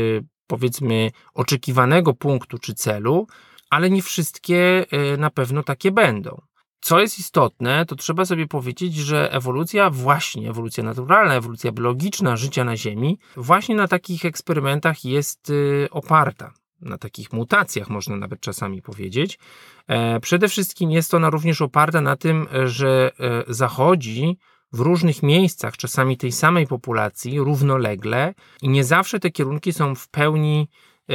powiedzmy, 0.47 1.11
oczekiwanego 1.33 2.13
punktu 2.13 2.57
czy 2.57 2.73
celu, 2.73 3.27
ale 3.69 3.89
nie 3.89 4.01
wszystkie 4.01 4.85
e, 4.91 5.17
na 5.17 5.29
pewno 5.29 5.63
takie 5.63 5.91
będą. 5.91 6.41
Co 6.79 6.99
jest 6.99 7.19
istotne, 7.19 7.85
to 7.85 7.95
trzeba 7.95 8.25
sobie 8.25 8.47
powiedzieć, 8.47 8.95
że 8.95 9.31
ewolucja, 9.31 9.89
właśnie 9.89 10.49
ewolucja 10.49 10.83
naturalna, 10.83 11.33
ewolucja 11.33 11.71
biologiczna 11.71 12.37
życia 12.37 12.63
na 12.63 12.77
Ziemi, 12.77 13.19
właśnie 13.37 13.75
na 13.75 13.87
takich 13.87 14.25
eksperymentach 14.25 15.05
jest 15.05 15.51
oparta 15.91 16.53
na 16.81 16.97
takich 16.97 17.33
mutacjach, 17.33 17.89
można 17.89 18.15
nawet 18.15 18.39
czasami 18.39 18.81
powiedzieć. 18.81 19.39
E, 19.87 20.19
przede 20.19 20.47
wszystkim 20.47 20.91
jest 20.91 21.13
ona 21.13 21.29
również 21.29 21.61
oparta 21.61 22.01
na 22.01 22.15
tym, 22.15 22.47
że 22.65 23.11
e, 23.19 23.43
zachodzi 23.53 24.37
w 24.73 24.79
różnych 24.79 25.23
miejscach, 25.23 25.77
czasami 25.77 26.17
tej 26.17 26.31
samej 26.31 26.67
populacji, 26.67 27.39
równolegle 27.39 28.33
i 28.61 28.69
nie 28.69 28.83
zawsze 28.83 29.19
te 29.19 29.31
kierunki 29.31 29.73
są 29.73 29.95
w 29.95 30.07
pełni, 30.07 30.69
e, 31.09 31.13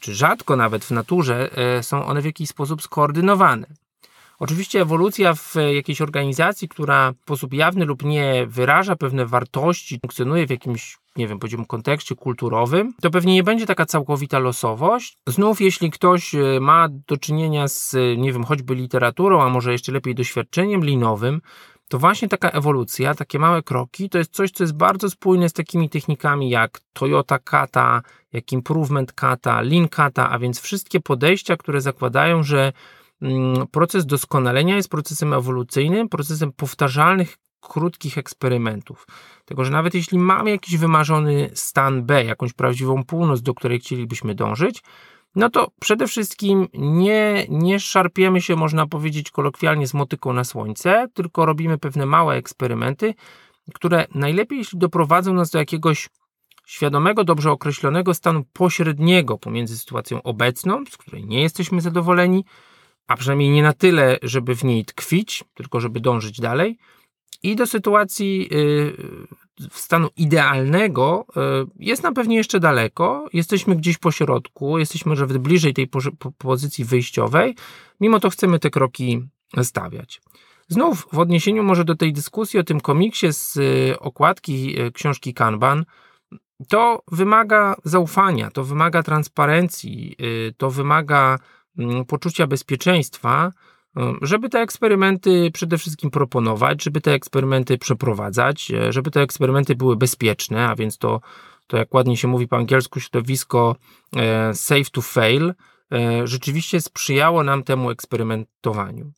czy 0.00 0.14
rzadko 0.14 0.56
nawet 0.56 0.84
w 0.84 0.90
naturze, 0.90 1.50
są 1.82 2.06
one 2.06 2.22
w 2.22 2.24
jakiś 2.24 2.48
sposób 2.48 2.82
skoordynowane. 2.82 3.66
Oczywiście 4.38 4.80
ewolucja 4.80 5.34
w 5.34 5.54
jakiejś 5.74 6.00
organizacji, 6.00 6.68
która 6.68 7.12
w 7.12 7.22
sposób 7.22 7.54
jawny 7.54 7.84
lub 7.84 8.04
nie 8.04 8.46
wyraża 8.48 8.96
pewne 8.96 9.26
wartości, 9.26 9.98
funkcjonuje 10.00 10.46
w 10.46 10.50
jakimś, 10.50 10.98
nie 11.16 11.28
wiem, 11.28 11.38
powiedziałbym, 11.38 11.66
kontekście 11.66 12.14
kulturowym, 12.14 12.94
to 13.00 13.10
pewnie 13.10 13.34
nie 13.34 13.42
będzie 13.42 13.66
taka 13.66 13.86
całkowita 13.86 14.38
losowość. 14.38 15.16
Znów, 15.26 15.60
jeśli 15.60 15.90
ktoś 15.90 16.34
e, 16.34 16.60
ma 16.60 16.88
do 17.08 17.16
czynienia 17.16 17.68
z, 17.68 17.94
e, 17.94 18.16
nie 18.16 18.32
wiem, 18.32 18.44
choćby 18.44 18.74
literaturą, 18.74 19.42
a 19.42 19.48
może 19.48 19.72
jeszcze 19.72 19.92
lepiej 19.92 20.14
doświadczeniem 20.14 20.84
linowym, 20.84 21.40
to 21.88 21.98
właśnie 21.98 22.28
taka 22.28 22.50
ewolucja, 22.50 23.14
takie 23.14 23.38
małe 23.38 23.62
kroki, 23.62 24.08
to 24.08 24.18
jest 24.18 24.32
coś, 24.32 24.50
co 24.50 24.64
jest 24.64 24.76
bardzo 24.76 25.10
spójne 25.10 25.48
z 25.48 25.52
takimi 25.52 25.90
technikami 25.90 26.50
jak 26.50 26.80
Toyota 26.92 27.38
Kata, 27.38 28.02
jak 28.32 28.52
Improvement 28.52 29.12
Kata, 29.12 29.60
Lean 29.60 29.88
Kata, 29.88 30.30
a 30.30 30.38
więc 30.38 30.60
wszystkie 30.60 31.00
podejścia, 31.00 31.56
które 31.56 31.80
zakładają, 31.80 32.42
że 32.42 32.72
proces 33.70 34.06
doskonalenia 34.06 34.76
jest 34.76 34.88
procesem 34.88 35.32
ewolucyjnym, 35.32 36.08
procesem 36.08 36.52
powtarzalnych, 36.52 37.36
krótkich 37.60 38.18
eksperymentów. 38.18 39.06
Tego, 39.44 39.64
że 39.64 39.70
nawet 39.70 39.94
jeśli 39.94 40.18
mamy 40.18 40.50
jakiś 40.50 40.76
wymarzony 40.76 41.50
stan 41.54 42.04
B, 42.04 42.24
jakąś 42.24 42.52
prawdziwą 42.52 43.04
północ, 43.04 43.42
do 43.42 43.54
której 43.54 43.80
chcielibyśmy 43.80 44.34
dążyć, 44.34 44.82
no 45.36 45.50
to 45.50 45.70
przede 45.80 46.06
wszystkim 46.06 46.68
nie, 46.74 47.46
nie 47.48 47.80
szarpiemy 47.80 48.40
się, 48.40 48.56
można 48.56 48.86
powiedzieć 48.86 49.30
kolokwialnie, 49.30 49.86
z 49.86 49.94
motyką 49.94 50.32
na 50.32 50.44
słońce, 50.44 51.08
tylko 51.14 51.46
robimy 51.46 51.78
pewne 51.78 52.06
małe 52.06 52.34
eksperymenty, 52.34 53.14
które 53.74 54.06
najlepiej, 54.14 54.58
jeśli 54.58 54.78
doprowadzą 54.78 55.34
nas 55.34 55.50
do 55.50 55.58
jakiegoś 55.58 56.08
świadomego, 56.66 57.24
dobrze 57.24 57.50
określonego 57.50 58.14
stanu 58.14 58.44
pośredniego 58.52 59.38
pomiędzy 59.38 59.78
sytuacją 59.78 60.22
obecną, 60.22 60.84
z 60.90 60.96
której 60.96 61.26
nie 61.26 61.42
jesteśmy 61.42 61.80
zadowoleni, 61.80 62.44
a 63.06 63.16
przynajmniej 63.16 63.50
nie 63.50 63.62
na 63.62 63.72
tyle, 63.72 64.18
żeby 64.22 64.56
w 64.56 64.64
niej 64.64 64.84
tkwić, 64.84 65.44
tylko 65.54 65.80
żeby 65.80 66.00
dążyć 66.00 66.40
dalej. 66.40 66.78
I 67.42 67.56
do 67.56 67.66
sytuacji 67.66 68.48
y, 68.52 68.96
stanu 69.70 70.08
idealnego 70.16 71.26
y, 71.28 71.40
jest 71.78 72.02
nam 72.02 72.14
pewnie 72.14 72.36
jeszcze 72.36 72.60
daleko. 72.60 73.28
Jesteśmy 73.32 73.76
gdzieś 73.76 73.98
po 73.98 74.12
środku, 74.12 74.78
jesteśmy 74.78 75.10
może 75.10 75.26
bliżej 75.26 75.74
tej 75.74 75.88
pozycji 76.38 76.84
wyjściowej. 76.84 77.54
Mimo 78.00 78.20
to 78.20 78.30
chcemy 78.30 78.58
te 78.58 78.70
kroki 78.70 79.22
stawiać. 79.62 80.20
Znów 80.68 81.06
w 81.12 81.18
odniesieniu 81.18 81.62
może 81.62 81.84
do 81.84 81.94
tej 81.94 82.12
dyskusji 82.12 82.60
o 82.60 82.64
tym 82.64 82.80
komiksie 82.80 83.32
z 83.32 83.56
y, 83.56 83.98
okładki 84.00 84.76
książki 84.94 85.34
Kanban, 85.34 85.84
to 86.68 87.02
wymaga 87.12 87.76
zaufania, 87.84 88.50
to 88.50 88.64
wymaga 88.64 89.02
transparencji, 89.02 90.16
to 90.56 90.70
wymaga 90.70 91.38
poczucia 92.06 92.46
bezpieczeństwa, 92.46 93.52
e, 93.96 94.14
żeby 94.22 94.48
te 94.48 94.60
eksperymenty 94.60 95.50
przede 95.52 95.78
wszystkim 95.78 96.10
proponować, 96.10 96.82
żeby 96.82 97.00
te 97.00 97.12
eksperymenty 97.12 97.78
przeprowadzać, 97.78 98.70
e, 98.70 98.92
żeby 98.92 99.10
te 99.10 99.20
eksperymenty 99.20 99.74
były 99.74 99.96
bezpieczne, 99.96 100.68
a 100.68 100.76
więc 100.76 100.98
to, 100.98 101.20
to 101.66 101.76
jak 101.76 101.94
ładnie 101.94 102.16
się 102.16 102.28
mówi 102.28 102.48
po 102.48 102.56
angielsku, 102.56 103.00
środowisko 103.00 103.76
e, 104.16 104.54
safe 104.54 104.90
to 104.92 105.02
fail, 105.02 105.54
rzeczywiście 106.24 106.80
sprzyjało 106.80 107.44
nam 107.44 107.62
temu 107.62 107.90
eksperymentowaniu. 107.90 109.12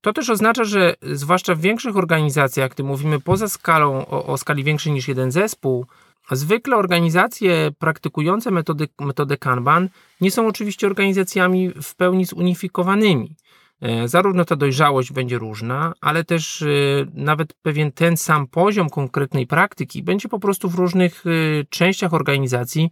To 0.00 0.12
też 0.12 0.30
oznacza, 0.30 0.64
że 0.64 0.94
zwłaszcza 1.02 1.54
w 1.54 1.60
większych 1.60 1.96
organizacjach, 1.96 2.70
gdy 2.70 2.82
mówimy 2.82 3.20
poza 3.20 3.48
skalą, 3.48 4.06
o, 4.06 4.26
o 4.26 4.38
skali 4.38 4.64
większej 4.64 4.92
niż 4.92 5.08
jeden 5.08 5.30
zespół, 5.30 5.86
Zwykle 6.30 6.76
organizacje 6.76 7.70
praktykujące 7.78 8.50
metody, 8.50 8.88
metodę 9.00 9.36
Kanban 9.36 9.88
nie 10.20 10.30
są 10.30 10.46
oczywiście 10.46 10.86
organizacjami 10.86 11.70
w 11.82 11.94
pełni 11.96 12.24
zunifikowanymi. 12.24 13.36
E, 13.80 14.08
zarówno 14.08 14.44
ta 14.44 14.56
dojrzałość 14.56 15.12
będzie 15.12 15.38
różna, 15.38 15.92
ale 16.00 16.24
też 16.24 16.62
e, 16.62 16.66
nawet 17.14 17.54
pewien 17.54 17.92
ten 17.92 18.16
sam 18.16 18.46
poziom 18.46 18.90
konkretnej 18.90 19.46
praktyki 19.46 20.02
będzie 20.02 20.28
po 20.28 20.38
prostu 20.38 20.68
w 20.68 20.74
różnych 20.74 21.24
e, 21.26 21.30
częściach 21.70 22.14
organizacji 22.14 22.90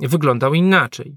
wyglądał 0.00 0.54
inaczej. 0.54 1.16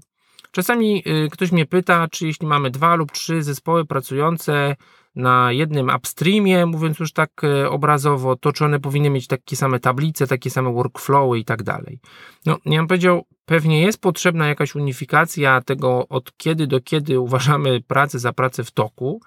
Czasami 0.52 1.04
ktoś 1.30 1.52
mnie 1.52 1.66
pyta, 1.66 2.08
czy 2.08 2.26
jeśli 2.26 2.46
mamy 2.46 2.70
dwa 2.70 2.94
lub 2.94 3.12
trzy 3.12 3.42
zespoły 3.42 3.84
pracujące 3.84 4.76
na 5.14 5.52
jednym 5.52 5.90
upstreamie, 5.96 6.66
mówiąc 6.66 6.98
już 6.98 7.12
tak 7.12 7.44
e, 7.44 7.70
obrazowo, 7.70 8.36
to 8.36 8.52
czy 8.52 8.64
one 8.64 8.80
powinny 8.80 9.10
mieć 9.10 9.26
takie 9.26 9.56
same 9.56 9.80
tablice, 9.80 10.26
takie 10.26 10.50
same 10.50 10.72
workflowy 10.72 11.38
i 11.38 11.44
tak 11.44 11.62
dalej. 11.62 11.98
No, 12.46 12.58
ja 12.66 12.78
bym 12.78 12.88
powiedział, 12.88 13.24
pewnie 13.44 13.82
jest 13.82 14.00
potrzebna 14.00 14.48
jakaś 14.48 14.74
unifikacja 14.74 15.60
tego, 15.60 16.08
od 16.08 16.36
kiedy 16.36 16.66
do 16.66 16.80
kiedy 16.80 17.20
uważamy 17.20 17.80
pracę 17.80 18.18
za 18.18 18.32
pracę 18.32 18.64
w 18.64 18.70
toku, 18.70 19.20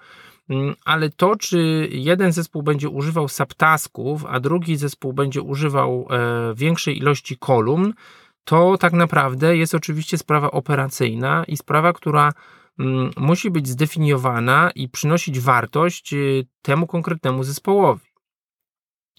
mm, 0.48 0.74
ale 0.84 1.10
to, 1.10 1.36
czy 1.36 1.88
jeden 1.92 2.32
zespół 2.32 2.62
będzie 2.62 2.88
używał 2.88 3.28
subtasków, 3.28 4.24
a 4.28 4.40
drugi 4.40 4.76
zespół 4.76 5.12
będzie 5.12 5.42
używał 5.42 6.06
e, 6.10 6.54
większej 6.54 6.98
ilości 6.98 7.36
kolumn, 7.36 7.92
to 8.44 8.78
tak 8.78 8.92
naprawdę 8.92 9.56
jest 9.56 9.74
oczywiście 9.74 10.18
sprawa 10.18 10.50
operacyjna 10.50 11.44
i 11.48 11.56
sprawa, 11.56 11.92
która 11.92 12.32
musi 13.16 13.50
być 13.50 13.68
zdefiniowana 13.68 14.70
i 14.74 14.88
przynosić 14.88 15.40
wartość 15.40 16.12
y, 16.12 16.46
temu 16.62 16.86
konkretnemu 16.86 17.44
zespołowi. 17.44 18.14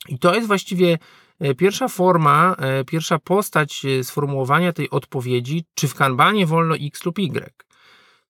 I 0.10 0.20
to 0.20 0.36
jest 0.36 0.48
właściwie 0.48 0.98
e, 1.40 1.56
pierwsza 1.56 1.88
forma, 1.88 2.56
e, 2.60 2.84
pierwsza 2.84 3.20
postać 3.20 3.86
e, 3.86 4.04
sformułowania 4.04 4.74
tej 4.74 4.90
odpowiedzi, 4.90 5.66
czy 5.76 5.88
w 5.88 5.96
kanbanie 5.96 6.46
wolno 6.46 6.76
X 6.76 7.06
lub 7.06 7.20
Y. 7.20 7.66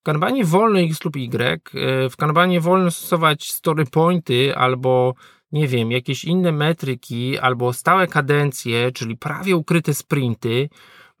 W 0.00 0.02
kanbanie 0.02 0.44
wolno 0.44 0.80
X 0.80 1.04
lub 1.04 1.16
Y, 1.16 1.70
w 2.10 2.16
kanbanie 2.16 2.60
wolno 2.60 2.90
stosować 2.90 3.52
story 3.52 3.84
pointy 3.86 4.56
albo 4.56 5.14
nie 5.52 5.68
wiem, 5.68 5.92
jakieś 5.92 6.24
inne 6.24 6.52
metryki, 6.52 7.38
albo 7.38 7.72
stałe 7.72 8.06
kadencje, 8.06 8.92
czyli 8.92 9.16
prawie 9.16 9.56
ukryte 9.56 9.94
sprinty, 9.94 10.68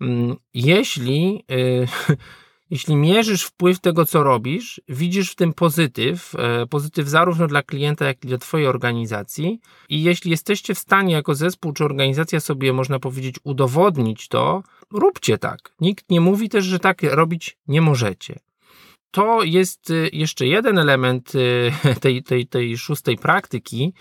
mm, 0.00 0.36
jeśli 0.54 1.44
Jeśli 2.70 2.96
mierzysz 2.96 3.42
wpływ 3.42 3.80
tego, 3.80 4.06
co 4.06 4.22
robisz, 4.22 4.80
widzisz 4.88 5.32
w 5.32 5.34
tym 5.34 5.52
pozytyw, 5.52 6.34
e, 6.38 6.66
pozytyw 6.66 7.08
zarówno 7.08 7.46
dla 7.46 7.62
klienta, 7.62 8.04
jak 8.04 8.24
i 8.24 8.28
dla 8.28 8.38
Twojej 8.38 8.66
organizacji. 8.66 9.60
I 9.88 10.02
jeśli 10.02 10.30
jesteście 10.30 10.74
w 10.74 10.78
stanie 10.78 11.14
jako 11.14 11.34
zespół 11.34 11.72
czy 11.72 11.84
organizacja 11.84 12.40
sobie, 12.40 12.72
można 12.72 12.98
powiedzieć, 12.98 13.36
udowodnić 13.44 14.28
to, 14.28 14.62
róbcie 14.92 15.38
tak. 15.38 15.74
Nikt 15.80 16.10
nie 16.10 16.20
mówi 16.20 16.48
też, 16.48 16.64
że 16.64 16.78
tak 16.78 17.02
robić 17.02 17.58
nie 17.68 17.80
możecie. 17.80 18.38
To 19.10 19.42
jest 19.42 19.90
e, 19.90 19.94
jeszcze 20.12 20.46
jeden 20.46 20.78
element 20.78 21.32
e, 21.84 21.94
tej, 22.02 22.22
tej, 22.22 22.46
tej 22.46 22.78
szóstej 22.78 23.16
praktyki, 23.16 23.92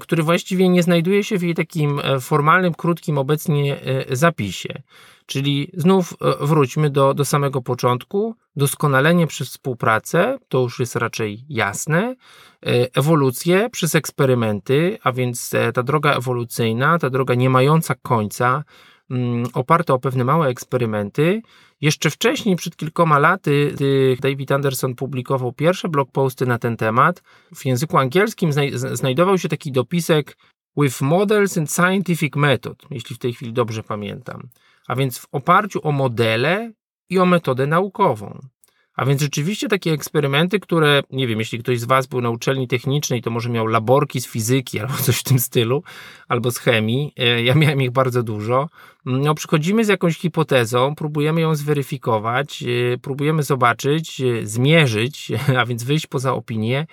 który 0.00 0.22
właściwie 0.22 0.68
nie 0.68 0.82
znajduje 0.82 1.24
się 1.24 1.38
w 1.38 1.42
jej 1.42 1.54
takim 1.54 2.00
formalnym, 2.20 2.74
krótkim 2.74 3.18
obecnie 3.18 3.80
zapisie. 4.10 4.82
Czyli 5.28 5.70
znów 5.74 6.14
e, 6.20 6.46
wróćmy 6.46 6.90
do, 6.90 7.14
do 7.14 7.24
samego 7.24 7.62
początku. 7.62 8.34
Doskonalenie 8.56 9.26
przez 9.26 9.48
współpracę, 9.48 10.38
to 10.48 10.58
już 10.60 10.80
jest 10.80 10.96
raczej 10.96 11.44
jasne. 11.48 12.00
E, 12.02 12.16
ewolucję 12.94 13.70
przez 13.70 13.94
eksperymenty, 13.94 14.98
a 15.02 15.12
więc 15.12 15.54
e, 15.54 15.72
ta 15.72 15.82
droga 15.82 16.12
ewolucyjna, 16.12 16.98
ta 16.98 17.10
droga 17.10 17.34
nie 17.34 17.50
mająca 17.50 17.94
końca, 17.94 18.46
mm, 18.48 18.64
oparte 19.54 19.94
o 19.94 19.98
pewne 19.98 20.24
małe 20.24 20.48
eksperymenty. 20.48 21.42
Jeszcze 21.80 22.10
wcześniej, 22.10 22.56
przed 22.56 22.76
kilkoma 22.76 23.18
laty, 23.18 23.74
David 24.20 24.52
Anderson 24.52 24.94
publikował 24.94 25.52
pierwsze 25.52 25.88
blogposty 25.88 26.46
na 26.46 26.58
ten 26.58 26.76
temat. 26.76 27.22
W 27.54 27.66
języku 27.66 27.98
angielskim 27.98 28.50
znajdował 28.92 29.38
się 29.38 29.48
taki 29.48 29.72
dopisek 29.72 30.36
with 30.76 31.00
models 31.00 31.58
and 31.58 31.72
scientific 31.72 32.36
method, 32.36 32.82
jeśli 32.90 33.16
w 33.16 33.18
tej 33.18 33.32
chwili 33.32 33.52
dobrze 33.52 33.82
pamiętam. 33.82 34.48
A 34.88 34.96
więc 34.96 35.18
w 35.18 35.26
oparciu 35.32 35.80
o 35.82 35.92
modele 35.92 36.72
i 37.10 37.18
o 37.18 37.26
metodę 37.26 37.66
naukową. 37.66 38.38
A 38.98 39.04
więc 39.04 39.20
rzeczywiście 39.20 39.68
takie 39.68 39.92
eksperymenty, 39.92 40.60
które, 40.60 41.02
nie 41.10 41.26
wiem, 41.26 41.38
jeśli 41.38 41.58
ktoś 41.58 41.80
z 41.80 41.84
Was 41.84 42.06
był 42.06 42.20
na 42.20 42.30
uczelni 42.30 42.68
technicznej, 42.68 43.22
to 43.22 43.30
może 43.30 43.50
miał 43.50 43.66
laborki 43.66 44.20
z 44.20 44.26
fizyki 44.26 44.80
albo 44.80 44.94
coś 45.06 45.16
w 45.16 45.22
tym 45.22 45.38
stylu, 45.38 45.82
albo 46.28 46.50
z 46.50 46.58
chemii. 46.58 47.12
E, 47.16 47.42
ja 47.42 47.54
miałem 47.54 47.82
ich 47.82 47.90
bardzo 47.90 48.22
dużo. 48.22 48.68
No, 49.04 49.34
przychodzimy 49.34 49.84
z 49.84 49.88
jakąś 49.88 50.18
hipotezą, 50.18 50.94
próbujemy 50.94 51.40
ją 51.40 51.54
zweryfikować, 51.54 52.62
e, 52.62 52.98
próbujemy 52.98 53.42
zobaczyć, 53.42 54.20
e, 54.20 54.46
zmierzyć, 54.46 55.32
a 55.58 55.66
więc 55.66 55.84
wyjść 55.84 56.06
poza 56.06 56.32
opinię, 56.32 56.86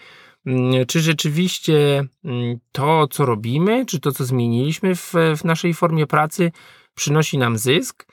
mm, 0.46 0.86
czy 0.86 1.00
rzeczywiście 1.00 2.04
mm, 2.26 2.58
to, 2.72 3.08
co 3.08 3.26
robimy, 3.26 3.86
czy 3.86 4.00
to, 4.00 4.12
co 4.12 4.26
zmieniliśmy 4.26 4.96
w, 4.96 5.14
w 5.38 5.44
naszej 5.44 5.74
formie 5.74 6.08
pracy, 6.08 6.52
przynosi 6.96 7.38
nam 7.38 7.58
zysk 7.58 8.06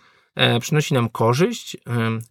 przynosi 0.60 0.94
nam 0.94 1.08
korzyść. 1.08 1.76
E, 1.76 1.80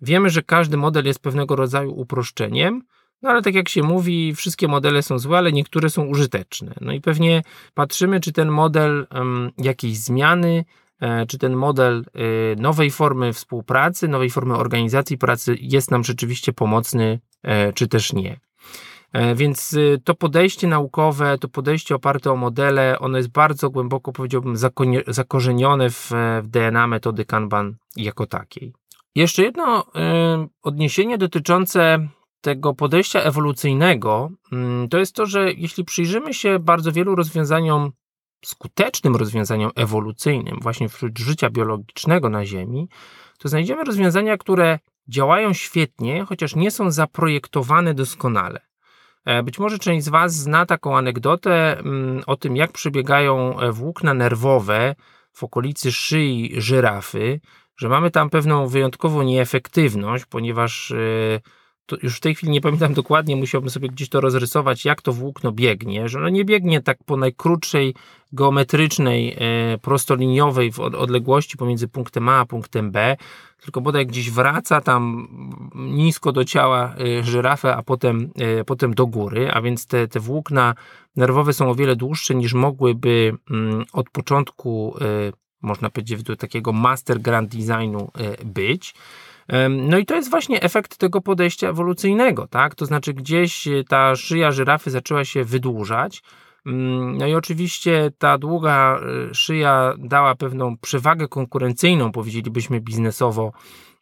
wiemy, 0.02 0.30
że 0.30 0.42
każdy 0.42 0.78
model 0.78 1.06
jest 1.06 1.20
pewnego 1.20 1.56
rodzaju 1.56 1.92
uproszczeniem, 1.92 2.84
no 3.22 3.30
ale 3.30 3.42
tak 3.42 3.56
jak 3.56 3.70
się 3.70 3.84
mówi, 3.84 4.36
wszystkie 4.36 4.68
modele 4.68 5.04
są 5.04 5.20
złe, 5.20 5.38
ale 5.38 5.52
niektóre 5.52 5.90
są 5.90 6.06
użyteczne. 6.06 6.74
No 6.82 6.92
i 6.92 7.02
pewnie 7.02 7.42
patrzymy, 7.74 8.20
czy 8.20 8.32
ten 8.32 8.50
model 8.50 9.08
jakiejś 9.58 9.98
zmiany, 9.98 10.66
e, 11.00 11.26
czy 11.26 11.38
ten 11.38 11.56
model 11.56 12.06
nowej 12.58 12.92
formy 12.92 13.34
współpracy, 13.34 14.08
nowej 14.08 14.30
formy 14.30 14.56
organizacji 14.56 15.18
pracy 15.18 15.56
jest 15.60 15.92
nam 15.92 16.04
rzeczywiście 16.04 16.54
pomocny, 16.54 17.20
czy 17.76 17.88
też 17.88 18.14
nie. 18.14 18.40
E, 19.14 19.36
więc 19.36 19.74
y, 19.74 20.02
to 20.04 20.16
podejście 20.16 20.68
naukowe, 20.68 21.38
to 21.38 21.48
podejście 21.50 21.96
oparte 21.96 22.32
o 22.32 22.36
modele, 22.36 23.00
ono 23.00 23.18
jest 23.18 23.32
bardzo 23.32 23.70
głęboko, 23.70 24.12
powiedziałbym, 24.12 24.56
zakorzenione 25.08 25.90
w, 25.90 26.12
w 26.44 26.48
DNA 26.48 26.88
metody 26.88 27.26
Kanban 27.26 27.76
jako 27.96 28.26
takiej. 28.26 28.74
Jeszcze 29.16 29.44
jedno 29.44 29.82
y, 29.82 29.88
odniesienie 30.62 31.18
dotyczące 31.18 32.08
tego 32.42 32.74
podejścia 32.74 33.22
ewolucyjnego, 33.22 34.30
y, 34.86 34.88
to 34.90 35.00
jest 35.00 35.16
to, 35.16 35.26
że 35.26 35.52
jeśli 35.52 35.84
przyjrzymy 35.84 36.34
się 36.34 36.60
bardzo 36.60 36.92
wielu 36.92 37.16
rozwiązaniom, 37.16 37.92
skutecznym 38.46 39.16
rozwiązaniom 39.16 39.72
ewolucyjnym, 39.76 40.58
właśnie 40.62 40.90
wśród 40.90 41.20
życia 41.20 41.50
biologicznego 41.50 42.30
na 42.30 42.46
Ziemi, 42.46 42.90
to 43.38 43.50
znajdziemy 43.50 43.84
rozwiązania, 43.84 44.38
które 44.38 44.80
działają 45.08 45.54
świetnie, 45.54 46.26
chociaż 46.26 46.56
nie 46.56 46.72
są 46.72 46.92
zaprojektowane 46.92 47.94
doskonale. 47.94 48.71
E, 49.26 49.44
być 49.44 49.60
może 49.60 49.80
część 49.80 50.06
z 50.06 50.10
Was 50.10 50.34
zna 50.34 50.66
taką 50.66 50.98
anegdotę 50.98 51.80
mm, 51.80 52.24
o 52.28 52.36
tym, 52.36 52.56
jak 52.56 52.72
przebiegają 52.72 53.60
e, 53.60 53.72
włókna 53.72 54.14
nerwowe 54.14 54.96
w 55.34 55.44
okolicy 55.44 55.92
szyi 55.92 56.54
żyrafy, 56.58 57.40
że 57.78 57.90
mamy 57.90 58.12
tam 58.12 58.30
pewną 58.30 58.68
wyjątkową 58.68 59.22
nieefektywność, 59.22 60.26
ponieważ 60.26 60.92
e, 60.92 60.96
już 62.04 62.18
w 62.18 62.20
tej 62.20 62.36
chwili 62.36 62.52
nie 62.52 62.62
pamiętam 62.62 62.94
dokładnie, 62.94 63.36
musiałbym 63.36 63.70
sobie 63.70 63.90
gdzieś 63.90 64.10
to 64.10 64.22
rozrysować, 64.22 64.86
jak 64.86 65.02
to 65.02 65.14
włókno 65.14 65.52
biegnie, 65.52 66.10
że 66.10 66.20
ono 66.20 66.30
nie 66.30 66.46
biegnie 66.46 66.82
tak 66.82 66.98
po 67.06 67.18
najkrótszej 67.18 67.96
geometrycznej, 68.34 69.38
prostoliniowej 69.82 70.72
odległości 70.78 71.58
pomiędzy 71.58 71.88
punktem 71.88 72.30
A 72.30 72.40
a 72.40 72.46
punktem 72.46 72.92
B, 72.92 73.18
tylko 73.62 73.82
bodaj 73.82 74.08
gdzieś 74.08 74.32
wraca 74.32 74.82
tam 74.82 75.28
nisko 75.76 76.32
do 76.32 76.46
ciała 76.46 76.96
y, 77.20 77.24
żyrafy, 77.24 77.74
a 77.74 77.84
potem, 77.84 78.32
y, 78.62 78.66
potem 78.66 78.94
do 78.94 79.08
góry, 79.08 79.52
a 79.52 79.62
więc 79.62 79.88
te, 79.88 80.08
te 80.08 80.20
włókna 80.20 80.76
nerwowe 81.16 81.54
są 81.54 81.70
o 81.70 81.76
wiele 81.76 81.96
dłuższe 81.96 82.36
niż 82.36 82.54
mogłyby 82.54 83.38
mm, 83.52 83.86
od 83.94 84.10
początku, 84.10 84.96
można 85.62 85.90
powiedzieć, 85.90 86.24
do 86.24 86.36
takiego 86.36 86.74
master 86.74 87.22
grand 87.22 87.56
designu 87.56 88.12
być. 88.46 88.94
No 89.70 89.98
i 89.98 90.06
to 90.06 90.16
jest 90.16 90.30
właśnie 90.30 90.62
efekt 90.62 90.98
tego 90.98 91.22
podejścia 91.22 91.70
ewolucyjnego, 91.70 92.48
tak? 92.48 92.76
To 92.76 92.86
znaczy 92.86 93.14
gdzieś 93.14 93.68
ta 93.90 94.16
szyja 94.16 94.52
żyrafy 94.52 94.92
zaczęła 94.92 95.26
się 95.26 95.44
wydłużać, 95.44 96.24
Mm, 96.66 97.18
no 97.18 97.28
i 97.28 97.36
oczywiście 97.36 98.12
ta 98.18 98.38
długa 98.38 99.00
y, 99.32 99.36
szyja 99.36 99.94
dała 99.98 100.36
pewną 100.36 100.78
przewagę 100.78 101.28
konkurencyjną, 101.28 102.12
powiedzielibyśmy 102.12 102.82
biznesowo, 102.82 103.52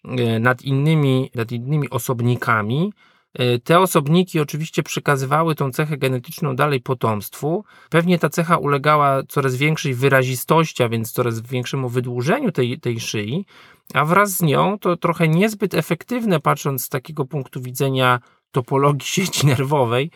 y, 0.06 0.40
nad 0.40 0.62
innymi, 0.62 1.32
nad 1.36 1.52
innymi 1.52 1.90
osobnikami. 1.90 2.94
Y, 3.40 3.60
te 3.60 3.80
osobniki 3.80 4.40
oczywiście 4.40 4.84
przekazywały 4.84 5.56
tą 5.56 5.72
cechę 5.72 5.98
genetyczną 5.98 6.56
dalej 6.56 6.82
potomstwu. 6.82 7.64
Pewnie 7.90 8.20
ta 8.20 8.30
cecha 8.30 8.58
ulegała 8.58 9.24
coraz 9.24 9.56
większej 9.56 9.94
wyrazistości, 9.94 10.84
a 10.84 10.90
więc 10.90 11.12
coraz 11.12 11.42
większemu 11.42 11.90
wydłużeniu 11.90 12.52
tej, 12.52 12.80
tej 12.80 13.00
szyi, 13.00 13.46
a 13.94 14.06
wraz 14.06 14.32
z 14.32 14.42
nią 14.42 14.80
to 14.80 14.98
trochę 14.98 15.28
niezbyt 15.28 15.74
efektywne, 15.74 16.40
patrząc 16.40 16.86
z 16.86 16.90
takiego 16.90 17.26
punktu 17.26 17.62
widzenia 17.62 18.20
topologii 18.52 19.08
sieci 19.08 19.48
nerwowej, 19.48 20.12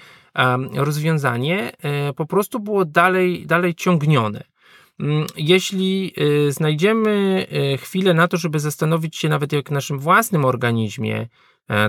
rozwiązanie 0.73 1.71
e, 1.77 2.13
po 2.13 2.25
prostu 2.25 2.59
było 2.59 2.85
dalej, 2.85 3.45
dalej 3.45 3.75
ciągnione. 3.75 4.43
Mm, 4.99 5.25
jeśli 5.37 6.13
e, 6.17 6.51
znajdziemy 6.51 7.45
e, 7.73 7.77
chwilę 7.77 8.13
na 8.13 8.27
to, 8.27 8.37
żeby 8.37 8.59
zastanowić 8.59 9.17
się 9.17 9.29
nawet 9.29 9.53
jak 9.53 9.69
w 9.69 9.71
naszym 9.71 9.99
własnym 9.99 10.45
organizmie, 10.45 11.27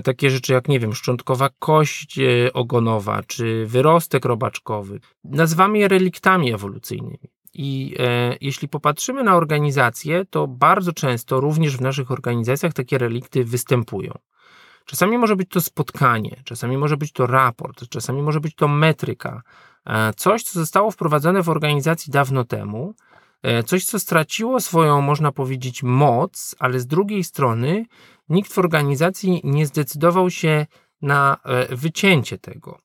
takie 0.03 0.29
rzeczy 0.29 0.53
jak, 0.53 0.67
nie 0.67 0.79
wiem, 0.79 0.93
szczątkowa 0.93 1.49
kość 1.59 2.19
ogonowa, 2.53 3.23
czy 3.27 3.65
wyrostek 3.65 4.25
robaczkowy, 4.25 4.99
nazywamy 5.23 5.77
je 5.77 5.87
reliktami 5.87 6.53
ewolucyjnymi. 6.53 7.29
I 7.57 7.95
e, 7.99 8.37
jeśli 8.41 8.67
popatrzymy 8.67 9.23
na 9.23 9.35
organizację, 9.35 10.25
to 10.29 10.47
bardzo 10.47 10.93
często 10.93 11.39
również 11.39 11.77
w 11.77 11.81
naszych 11.81 12.11
organizacjach 12.11 12.73
takie 12.73 12.97
relikty 12.97 13.43
występują. 13.43 14.11
Czasami 14.85 15.17
może 15.17 15.35
być 15.35 15.49
to 15.49 15.61
spotkanie, 15.61 16.41
czasami 16.43 16.77
może 16.77 16.97
być 16.97 17.11
to 17.11 17.27
raport, 17.27 17.89
czasami 17.89 18.21
może 18.21 18.39
być 18.39 18.55
to 18.55 18.67
metryka. 18.67 19.41
E, 19.85 20.13
coś, 20.13 20.43
co 20.43 20.59
zostało 20.59 20.91
wprowadzone 20.91 21.43
w 21.43 21.49
organizacji 21.49 22.11
dawno 22.11 22.43
temu, 22.43 22.93
e, 23.43 23.63
coś, 23.63 23.85
co 23.85 23.99
straciło 23.99 24.59
swoją, 24.59 25.01
można 25.01 25.31
powiedzieć, 25.31 25.83
moc, 25.83 26.55
ale 26.59 26.79
z 26.79 26.87
drugiej 26.87 27.23
strony 27.23 27.85
nikt 28.29 28.53
w 28.53 28.57
organizacji 28.57 29.41
nie 29.43 29.65
zdecydował 29.65 30.29
się 30.29 30.65
na 31.01 31.37
e, 31.43 31.75
wycięcie 31.75 32.37
tego. 32.37 32.79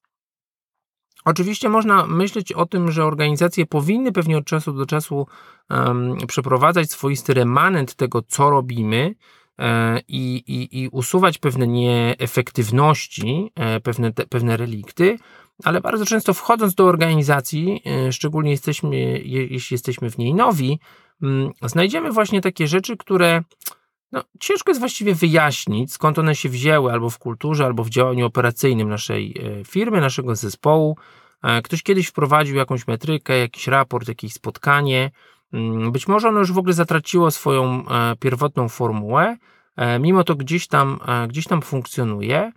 Oczywiście 1.24 1.68
można 1.68 2.06
myśleć 2.06 2.52
o 2.52 2.66
tym, 2.66 2.90
że 2.90 3.04
organizacje 3.04 3.66
powinny 3.66 4.12
pewnie 4.12 4.38
od 4.38 4.44
czasu 4.44 4.72
do 4.72 4.86
czasu 4.86 5.26
um, 5.70 6.16
przeprowadzać 6.26 6.90
swoisty 6.90 7.34
remanent 7.34 7.94
tego, 7.94 8.22
co 8.22 8.50
robimy, 8.50 9.14
E, 9.60 10.00
i, 10.08 10.42
i, 10.46 10.82
i 10.82 10.88
usuwać 10.88 11.38
pewne 11.38 11.66
nieefektywności, 11.66 13.50
e, 13.54 13.80
pewne, 13.80 14.12
te, 14.12 14.26
pewne 14.26 14.56
relikty, 14.56 15.18
ale 15.64 15.80
bardzo 15.80 16.06
często 16.06 16.34
wchodząc 16.34 16.74
do 16.74 16.84
organizacji, 16.84 17.82
szczególnie 18.10 18.50
jesteśmy, 18.50 18.96
jeśli 19.24 19.74
jesteśmy 19.74 20.10
w 20.10 20.18
niej 20.18 20.34
nowi, 20.34 20.78
mm, 21.22 21.50
znajdziemy 21.62 22.12
właśnie 22.12 22.40
takie 22.40 22.66
rzeczy, 22.66 22.96
które 22.96 23.42
no, 24.12 24.22
ciężko 24.40 24.70
jest 24.70 24.80
właściwie 24.80 25.14
wyjaśnić, 25.14 25.92
skąd 25.92 26.18
one 26.18 26.34
się 26.34 26.48
wzięły, 26.48 26.92
albo 26.92 27.10
w 27.10 27.18
kulturze, 27.18 27.64
albo 27.64 27.84
w 27.84 27.90
działaniu 27.90 28.26
operacyjnym 28.26 28.88
naszej 28.88 29.34
firmy, 29.66 30.00
naszego 30.00 30.36
zespołu. 30.36 30.96
Ktoś 31.64 31.82
kiedyś 31.82 32.06
wprowadził 32.06 32.56
jakąś 32.56 32.86
metrykę, 32.86 33.38
jakiś 33.38 33.66
raport, 33.66 34.08
jakieś 34.08 34.32
spotkanie, 34.32 35.10
Mm, 35.52 35.92
być 35.92 36.08
może 36.08 36.28
ono 36.28 36.38
już 36.38 36.52
w 36.52 36.58
ogóle 36.58 36.74
zatraciło 36.74 37.30
swoją 37.30 37.88
e, 37.88 38.16
pierwotną 38.20 38.68
formułę, 38.68 39.36
e, 39.76 39.98
mimo 39.98 40.24
to 40.24 40.34
gdzieś 40.34 40.66
tam, 40.66 40.98
e, 41.06 41.28
gdzieś 41.28 41.46
tam 41.46 41.62
funkcjonuje. 41.62 42.52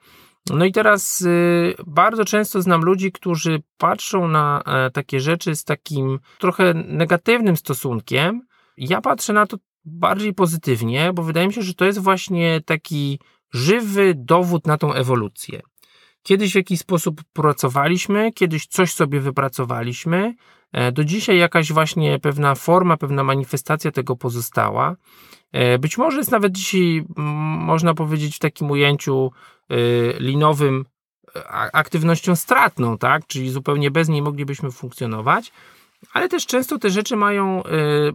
No 0.49 0.65
i 0.65 0.71
teraz 0.71 1.21
y, 1.21 1.75
bardzo 1.87 2.25
często 2.25 2.61
znam 2.61 2.81
ludzi, 2.81 3.11
którzy 3.11 3.61
patrzą 3.77 4.27
na 4.27 4.63
takie 4.93 5.19
rzeczy 5.19 5.55
z 5.55 5.63
takim 5.63 6.19
trochę 6.39 6.73
negatywnym 6.73 7.57
stosunkiem. 7.57 8.41
Ja 8.77 9.01
patrzę 9.01 9.33
na 9.33 9.47
to 9.47 9.57
bardziej 9.85 10.33
pozytywnie, 10.33 11.13
bo 11.13 11.23
wydaje 11.23 11.47
mi 11.47 11.53
się, 11.53 11.61
że 11.61 11.73
to 11.73 11.85
jest 11.85 11.99
właśnie 11.99 12.61
taki 12.65 13.19
żywy 13.53 14.13
dowód 14.15 14.67
na 14.67 14.77
tą 14.77 14.93
ewolucję. 14.93 15.61
Kiedyś 16.23 16.51
w 16.51 16.55
jakiś 16.55 16.79
sposób 16.79 17.21
pracowaliśmy, 17.33 18.31
kiedyś 18.31 18.67
coś 18.67 18.93
sobie 18.93 19.19
wypracowaliśmy, 19.19 20.35
E, 20.73 20.91
do 20.91 21.03
dzisiaj 21.03 21.37
jakaś 21.37 21.71
właśnie 21.71 22.19
pewna 22.19 22.55
forma, 22.55 22.97
pewna 22.97 23.23
manifestacja 23.23 23.91
tego 23.91 24.15
pozostała. 24.15 24.95
E, 25.51 25.79
być 25.79 25.97
może 25.97 26.17
jest 26.17 26.31
nawet 26.31 26.53
dzisiaj, 26.53 27.05
można 27.57 27.93
powiedzieć, 27.93 28.35
w 28.35 28.39
takim 28.39 28.71
ujęciu 28.71 29.31
e, 29.69 29.75
linowym 30.19 30.85
aktywnością 31.73 32.35
stratną, 32.35 32.97
tak? 32.97 33.27
Czyli 33.27 33.49
zupełnie 33.49 33.91
bez 33.91 34.09
niej 34.09 34.21
moglibyśmy 34.21 34.71
funkcjonować. 34.71 35.51
Ale 36.13 36.29
też 36.29 36.45
często 36.45 36.79
te 36.79 36.89
rzeczy 36.89 37.15
mają 37.15 37.63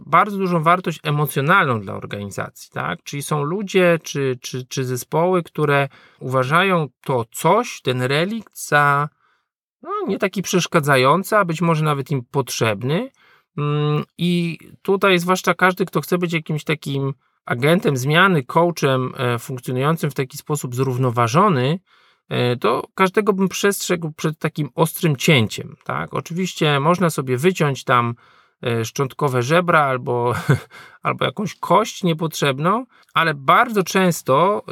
bardzo 0.05 0.37
dużą 0.37 0.63
wartość 0.63 0.99
emocjonalną 1.03 1.81
dla 1.81 1.93
organizacji, 1.93 2.69
tak? 2.73 3.03
Czyli 3.03 3.23
są 3.23 3.43
ludzie 3.43 3.99
czy, 4.03 4.37
czy, 4.41 4.65
czy 4.65 4.85
zespoły, 4.85 5.43
które 5.43 5.89
uważają 6.19 6.87
to 7.05 7.25
coś, 7.31 7.81
ten 7.81 8.01
relikt 8.01 8.67
za 8.67 9.09
no, 9.81 9.89
nie 10.07 10.17
taki 10.17 10.41
przeszkadzający, 10.41 11.37
a 11.37 11.45
być 11.45 11.61
może 11.61 11.85
nawet 11.85 12.11
im 12.11 12.25
potrzebny. 12.31 13.09
Mm, 13.57 14.03
I 14.17 14.57
tutaj, 14.81 15.19
zwłaszcza 15.19 15.53
każdy, 15.53 15.85
kto 15.85 16.01
chce 16.01 16.17
być 16.17 16.33
jakimś 16.33 16.63
takim 16.63 17.13
agentem 17.45 17.97
zmiany, 17.97 18.43
coachem 18.43 19.13
e, 19.17 19.39
funkcjonującym 19.39 20.11
w 20.11 20.13
taki 20.13 20.37
sposób 20.37 20.75
zrównoważony, 20.75 21.79
to 22.59 22.83
każdego 22.95 23.33
bym 23.33 23.49
przestrzegł 23.49 24.11
przed 24.11 24.39
takim 24.39 24.69
ostrym 24.75 25.15
cięciem. 25.15 25.75
Tak? 25.83 26.13
Oczywiście 26.13 26.79
można 26.79 27.09
sobie 27.09 27.37
wyciąć 27.37 27.83
tam 27.83 28.15
e, 28.63 28.85
szczątkowe 28.85 29.43
żebra 29.43 29.79
albo, 29.79 30.33
albo 31.03 31.25
jakąś 31.25 31.55
kość 31.55 32.03
niepotrzebną, 32.03 32.85
ale 33.13 33.33
bardzo 33.33 33.83
często 33.83 34.63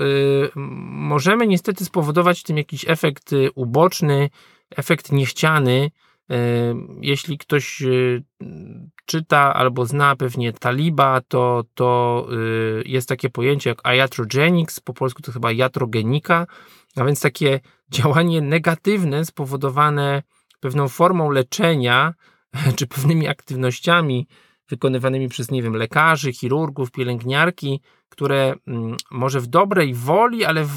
możemy 0.91 1.47
niestety 1.47 1.85
spowodować 1.85 2.43
tym 2.43 2.57
jakiś 2.57 2.89
efekt 2.89 3.31
uboczny, 3.55 4.29
efekt 4.75 5.11
niechciany, 5.11 5.91
jeśli 7.01 7.37
ktoś 7.37 7.83
czyta 9.07 9.53
albo 9.53 9.85
zna 9.85 10.15
pewnie 10.15 10.53
taliba, 10.53 11.21
to, 11.27 11.63
to 11.73 12.27
y, 12.31 12.83
jest 12.85 13.09
takie 13.09 13.29
pojęcie 13.29 13.69
jak 13.69 13.81
iatrogenics, 13.95 14.79
po 14.79 14.93
polsku 14.93 15.21
to 15.21 15.31
chyba 15.31 15.51
jatrogenika, 15.51 16.47
a 16.95 17.05
więc 17.05 17.21
takie 17.21 17.59
działanie 17.95 18.41
negatywne 18.41 19.25
spowodowane 19.25 20.23
pewną 20.59 20.87
formą 20.87 21.31
leczenia 21.31 22.13
czy 22.77 22.87
pewnymi 22.87 23.27
aktywnościami 23.27 24.27
wykonywanymi 24.69 25.27
przez, 25.29 25.51
nie 25.51 25.63
wiem, 25.63 25.73
lekarzy, 25.73 26.33
chirurgów, 26.33 26.91
pielęgniarki, 26.91 27.81
które 28.09 28.55
mm, 28.67 28.97
może 29.11 29.39
w 29.39 29.47
dobrej 29.47 29.93
woli, 29.93 30.45
ale 30.45 30.67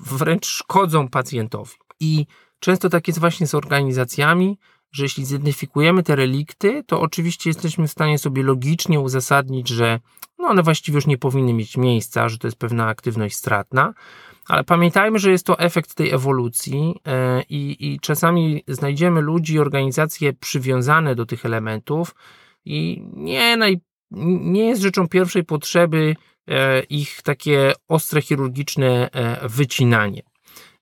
wręcz 0.00 0.46
szkodzą 0.46 1.08
pacjentowi. 1.08 1.72
I 2.00 2.26
często 2.58 2.88
tak 2.88 3.08
jest 3.08 3.20
właśnie 3.20 3.46
z 3.46 3.54
organizacjami, 3.54 4.58
że 4.92 5.02
jeśli 5.02 5.24
zidentyfikujemy 5.24 6.02
te 6.02 6.16
relikty, 6.16 6.84
to 6.86 7.00
oczywiście 7.00 7.50
jesteśmy 7.50 7.86
w 7.86 7.90
stanie 7.90 8.18
sobie 8.18 8.42
logicznie 8.42 9.00
uzasadnić, 9.00 9.68
że 9.68 10.00
no 10.38 10.48
one 10.48 10.62
właściwie 10.62 10.96
już 10.96 11.06
nie 11.06 11.18
powinny 11.18 11.52
mieć 11.52 11.76
miejsca, 11.76 12.28
że 12.28 12.38
to 12.38 12.46
jest 12.46 12.58
pewna 12.58 12.86
aktywność 12.86 13.36
stratna, 13.36 13.94
ale 14.48 14.64
pamiętajmy, 14.64 15.18
że 15.18 15.30
jest 15.30 15.46
to 15.46 15.58
efekt 15.58 15.94
tej 15.94 16.10
ewolucji 16.10 16.94
e, 17.06 17.42
i, 17.42 17.76
i 17.92 18.00
czasami 18.00 18.64
znajdziemy 18.68 19.20
ludzi, 19.20 19.58
organizacje 19.58 20.32
przywiązane 20.32 21.14
do 21.14 21.26
tych 21.26 21.46
elementów 21.46 22.14
i 22.64 23.02
nie, 23.12 23.56
naj, 23.56 23.80
nie 24.40 24.68
jest 24.68 24.82
rzeczą 24.82 25.08
pierwszej 25.08 25.44
potrzeby 25.44 26.16
e, 26.48 26.82
ich 26.82 27.22
takie 27.22 27.72
ostre 27.88 28.22
chirurgiczne 28.22 29.10
e, 29.12 29.48
wycinanie. 29.48 30.22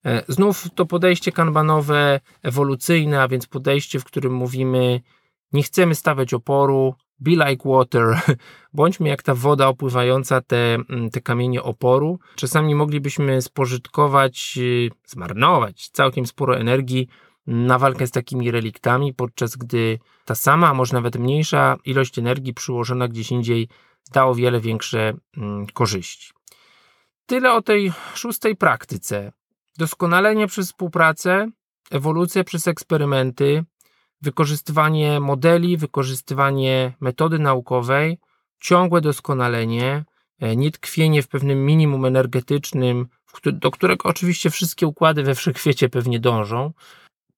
E, 0.05 0.23
znów 0.29 0.67
to 0.75 0.87
podejście 0.87 1.33
kanbanowe, 1.33 2.21
ewolucyjne, 2.43 3.23
a 3.23 3.29
więc 3.29 3.47
podejście, 3.47 4.01
w 4.01 4.05
którym 4.05 4.33
mówimy, 4.33 5.01
nie 5.53 5.63
chcemy 5.63 5.95
stawiać 5.95 6.35
oporu, 6.35 6.95
be 7.21 7.31
like 7.31 7.69
water, 7.69 8.21
bądźmy 8.73 9.09
jak 9.09 9.23
ta 9.23 9.35
woda 9.35 9.69
opływająca 9.69 10.41
te, 10.41 10.75
mm, 10.75 11.11
te 11.11 11.21
kamienie 11.21 11.63
oporu. 11.63 12.19
Czasami 12.37 12.75
moglibyśmy 12.75 13.43
spożytkować, 13.43 14.59
y, 14.59 14.91
zmarnować 15.07 15.89
całkiem 15.89 16.27
sporo 16.27 16.59
energii 16.59 17.09
na 17.47 17.79
walkę 17.79 18.07
z 18.07 18.11
takimi 18.11 18.51
reliktami, 18.51 19.15
podczas 19.15 19.57
gdy 19.57 19.99
ta 20.25 20.35
sama, 20.35 20.69
a 20.69 20.75
może 20.75 20.95
nawet 20.95 21.17
mniejsza 21.17 21.77
ilość 21.85 22.19
energii 22.19 22.55
przyłożona 22.55 23.09
gdzieś 23.09 23.31
indziej 23.31 23.69
da 24.13 24.27
o 24.27 24.35
wiele 24.35 24.61
większe 24.61 25.15
mm, 25.37 25.67
korzyści. 25.67 26.33
Tyle 27.27 27.53
o 27.53 27.63
tej 27.63 27.93
szóstej 28.15 28.57
praktyce. 28.57 29.33
Doskonalenie 29.79 30.47
przez 30.47 30.67
współpracę, 30.67 31.51
ewolucja 31.91 32.45
przez 32.45 32.69
eksperymenty, 32.69 33.65
wykorzystywanie 34.23 35.21
modeli, 35.21 35.77
wykorzystywanie 35.77 36.93
metody 37.01 37.39
naukowej, 37.39 38.19
ciągłe 38.61 39.01
doskonalenie, 39.01 40.05
e, 40.41 40.57
nie 40.57 40.71
tkwienie 40.71 41.23
w 41.23 41.29
pewnym 41.29 41.67
minimum 41.67 42.05
energetycznym, 42.05 43.09
do 43.53 43.71
którego 43.71 44.09
oczywiście 44.09 44.51
wszystkie 44.51 44.87
układy 44.87 45.23
we 45.23 45.35
wszechświecie 45.35 45.89
pewnie 45.89 46.21
dążą, 46.21 46.73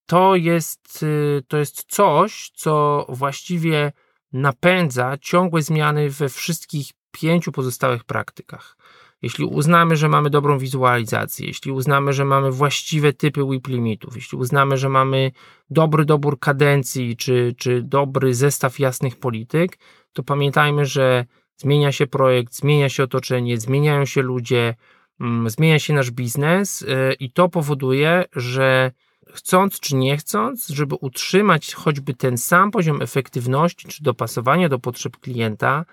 to 0.06 0.36
jest, 0.36 1.02
y, 1.02 1.42
to 1.48 1.56
jest 1.56 1.84
coś, 1.88 2.50
co 2.54 3.06
właściwie 3.08 3.92
napędza 4.32 5.18
ciągłe 5.20 5.62
zmiany 5.62 6.10
we 6.10 6.28
wszystkich 6.28 6.90
pięciu 7.10 7.52
pozostałych 7.52 8.04
praktykach 8.04 8.76
jeśli 9.22 9.44
uznamy, 9.44 9.96
że 9.96 10.08
mamy 10.08 10.30
dobrą 10.30 10.58
wizualizację, 10.58 11.46
jeśli 11.46 11.72
uznamy, 11.72 12.12
że 12.12 12.24
mamy 12.24 12.52
właściwe 12.52 13.12
typy 13.12 13.44
WIP 13.50 13.68
limitów, 13.68 14.16
jeśli 14.16 14.38
uznamy, 14.38 14.76
że 14.76 14.88
mamy 14.88 15.30
dobry 15.70 16.04
dobór 16.04 16.38
kadencji 16.38 17.16
czy, 17.16 17.54
czy 17.58 17.82
dobry 17.82 18.34
zestaw 18.34 18.78
jasnych 18.78 19.16
polityk, 19.16 19.78
to 20.12 20.22
pamiętajmy, 20.22 20.86
że 20.86 21.24
zmienia 21.56 21.92
się 21.92 22.06
projekt, 22.06 22.54
zmienia 22.54 22.88
się 22.88 23.02
otoczenie, 23.02 23.58
zmieniają 23.58 24.04
się 24.04 24.22
ludzie, 24.22 24.74
mm, 25.20 25.50
zmienia 25.50 25.78
się 25.78 25.94
nasz 25.94 26.10
biznes 26.10 26.82
y, 26.82 26.86
i 27.20 27.32
to 27.32 27.48
powoduje, 27.48 28.24
że 28.36 28.92
chcąc 29.34 29.80
czy 29.80 29.96
nie 29.96 30.16
chcąc, 30.16 30.68
żeby 30.68 30.94
utrzymać 30.94 31.74
choćby 31.74 32.14
ten 32.14 32.38
sam 32.38 32.70
poziom 32.70 33.02
efektywności 33.02 33.88
czy 33.88 34.02
dopasowania 34.02 34.68
do 34.68 34.78
potrzeb 34.78 35.16
klienta, 35.16 35.84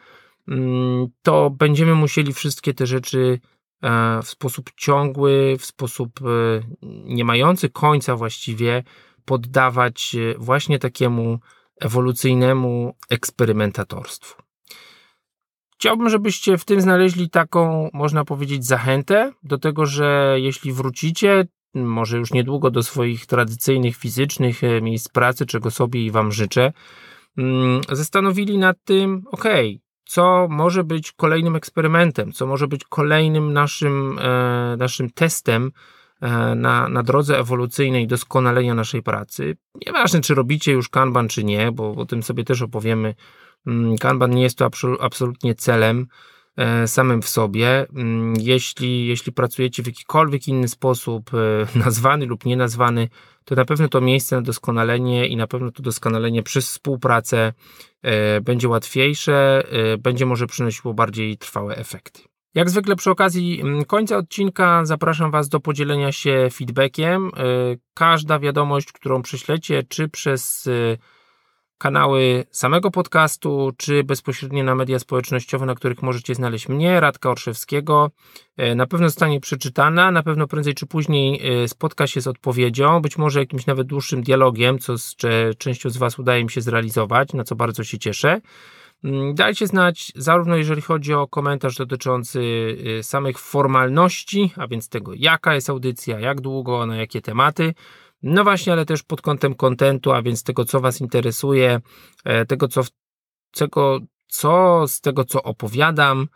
to 1.21 1.49
będziemy 1.49 1.95
musieli 1.95 2.33
wszystkie 2.33 2.73
te 2.73 2.85
rzeczy 2.85 3.39
e, 3.81 4.21
w 4.21 4.27
sposób 4.27 4.71
ciągły, 4.75 5.55
w 5.59 5.65
sposób 5.65 6.19
e, 6.21 6.61
nie 7.05 7.25
mający 7.25 7.69
końca 7.69 8.15
właściwie 8.15 8.83
poddawać 9.25 10.15
e, 10.15 10.37
właśnie 10.37 10.79
takiemu 10.79 11.39
ewolucyjnemu 11.81 12.95
eksperymentatorstwu. 13.09 14.41
Chciałbym, 15.75 16.09
żebyście 16.09 16.57
w 16.57 16.65
tym 16.65 16.81
znaleźli 16.81 17.29
taką, 17.29 17.89
można 17.93 18.25
powiedzieć, 18.25 18.65
zachętę 18.65 19.31
do 19.43 19.57
tego, 19.57 19.85
że 19.85 20.35
jeśli 20.39 20.73
wrócicie, 20.73 21.47
może 21.73 22.17
już 22.17 22.33
niedługo 22.33 22.71
do 22.71 22.83
swoich 22.83 23.25
tradycyjnych 23.25 23.95
fizycznych 23.95 24.61
miejsc 24.81 25.09
pracy, 25.09 25.45
czego 25.45 25.71
sobie 25.71 26.05
i 26.05 26.11
Wam 26.11 26.31
życzę, 26.31 26.73
mm, 27.37 27.81
zastanowili 27.91 28.57
nad 28.57 28.77
tym, 28.83 29.23
ok, 29.31 29.43
co 30.07 30.47
może 30.49 30.83
być 30.83 31.11
kolejnym 31.11 31.55
eksperymentem, 31.55 32.31
co 32.31 32.47
może 32.47 32.67
być 32.67 32.83
kolejnym 32.83 33.53
naszym, 33.53 34.19
e, 34.19 34.75
naszym 34.77 35.09
testem 35.09 35.71
e, 36.21 36.55
na, 36.55 36.89
na 36.89 37.03
drodze 37.03 37.39
ewolucyjnej 37.39 38.07
doskonalenia 38.07 38.73
naszej 38.73 39.03
pracy. 39.03 39.57
Nieważne, 39.87 40.21
czy 40.21 40.35
robicie 40.35 40.71
już 40.71 40.89
Kanban, 40.89 41.27
czy 41.27 41.43
nie, 41.43 41.71
bo 41.71 41.91
o 41.91 42.05
tym 42.05 42.23
sobie 42.23 42.43
też 42.43 42.61
opowiemy. 42.61 43.15
Mm, 43.67 43.97
Kanban 43.97 44.31
nie 44.31 44.43
jest 44.43 44.57
to 44.57 44.69
absolutnie 44.99 45.55
celem 45.55 46.07
samym 46.85 47.21
w 47.21 47.29
sobie. 47.29 47.85
Mm, 47.95 48.33
jeśli, 48.39 49.07
jeśli 49.07 49.31
pracujecie 49.31 49.83
w 49.83 49.87
jakikolwiek 49.87 50.47
inny 50.47 50.67
sposób, 50.67 51.31
nazwany 51.85 52.25
lub 52.25 52.45
nienazwany, 52.45 53.09
to 53.47 53.55
na 53.55 53.65
pewno 53.65 53.87
to 53.87 54.01
miejsce 54.01 54.35
na 54.35 54.41
doskonalenie 54.41 55.27
i 55.27 55.35
na 55.35 55.47
pewno 55.47 55.71
to 55.71 55.83
doskonalenie 55.83 56.43
przez 56.43 56.67
współpracę 56.67 57.53
e, 58.01 58.41
będzie 58.41 58.69
łatwiejsze, 58.69 59.63
e, 59.71 59.97
będzie 59.97 60.25
może 60.25 60.47
przynosiło 60.47 60.93
bardziej 60.93 61.37
trwałe 61.37 61.75
efekty. 61.75 62.21
Jak 62.55 62.69
zwykle 62.69 62.95
przy 62.95 63.11
okazji 63.11 63.61
mm, 63.61 63.85
końca 63.85 64.17
odcinka 64.17 64.85
zapraszam 64.85 65.31
Was 65.31 65.49
do 65.49 65.59
podzielenia 65.59 66.11
się 66.11 66.47
feedbackiem. 66.53 67.27
E, 67.27 67.31
każda 67.93 68.39
wiadomość, 68.39 68.91
którą 68.91 69.21
prześlecie, 69.21 69.83
czy 69.83 70.09
przez 70.09 70.69
kanały 71.77 72.45
samego 72.51 72.91
podcastu, 72.91 73.71
czy 73.77 74.03
bezpośrednio 74.03 74.63
na 74.63 74.75
media 74.75 74.99
społecznościowe, 74.99 75.65
na 75.65 75.75
których 75.75 76.01
możecie 76.01 76.35
znaleźć 76.35 76.69
mnie, 76.69 76.99
Radka 76.99 77.29
Orszewskiego. 77.29 78.11
E, 78.57 78.75
na 78.75 78.87
pewno 78.87 79.09
zostanie 79.09 79.39
przeczytana, 79.39 80.11
na 80.11 80.23
pewno 80.23 80.47
prędzej 80.47 80.73
czy 80.73 80.85
później 80.85 81.41
e, 81.63 81.67
spotka 81.67 82.07
się 82.07 82.21
z 82.21 82.27
odpowiedzią, 82.27 83.01
być 83.01 83.17
może 83.17 83.39
jakimś 83.39 83.65
nawet 83.65 83.87
dłuższym 83.87 84.23
dialogiem, 84.23 84.79
co 84.79 84.97
z 84.97 85.15
częścią 85.57 85.89
z 85.89 85.97
Was 85.97 86.19
udaje 86.19 86.43
mi 86.43 86.51
się 86.51 86.61
zrealizować, 86.61 87.33
na 87.33 87.43
co 87.43 87.55
bardzo 87.55 87.83
się 87.83 87.99
cieszę. 87.99 88.41
Mm, 89.03 89.35
dajcie 89.35 89.67
znać, 89.67 90.11
zarówno 90.15 90.55
jeżeli 90.55 90.81
chodzi 90.81 91.13
o 91.13 91.27
komentarz 91.27 91.75
dotyczący 91.75 92.41
e, 92.99 93.03
samych 93.03 93.39
formalności, 93.39 94.53
a 94.55 94.67
więc 94.67 94.89
tego, 94.89 95.11
jaka 95.15 95.55
jest 95.55 95.69
audycja, 95.69 96.19
jak 96.19 96.41
długo, 96.41 96.85
na 96.85 96.95
jakie 96.95 97.21
tematy, 97.21 97.73
no 98.23 98.43
właśnie, 98.43 98.73
ale 98.73 98.85
też 98.85 99.03
pod 99.03 99.21
kątem 99.21 99.55
kontentu, 99.55 100.11
a 100.11 100.21
więc 100.21 100.43
tego, 100.43 100.65
co 100.65 100.79
Was 100.79 101.01
interesuje, 101.01 101.81
e, 102.23 102.45
tego, 102.45 102.67
co, 102.67 102.81
tego, 103.51 103.99
co 104.27 104.83
z 104.87 105.01
tego, 105.01 105.25
co 105.25 105.43
opowiadam, 105.43 106.27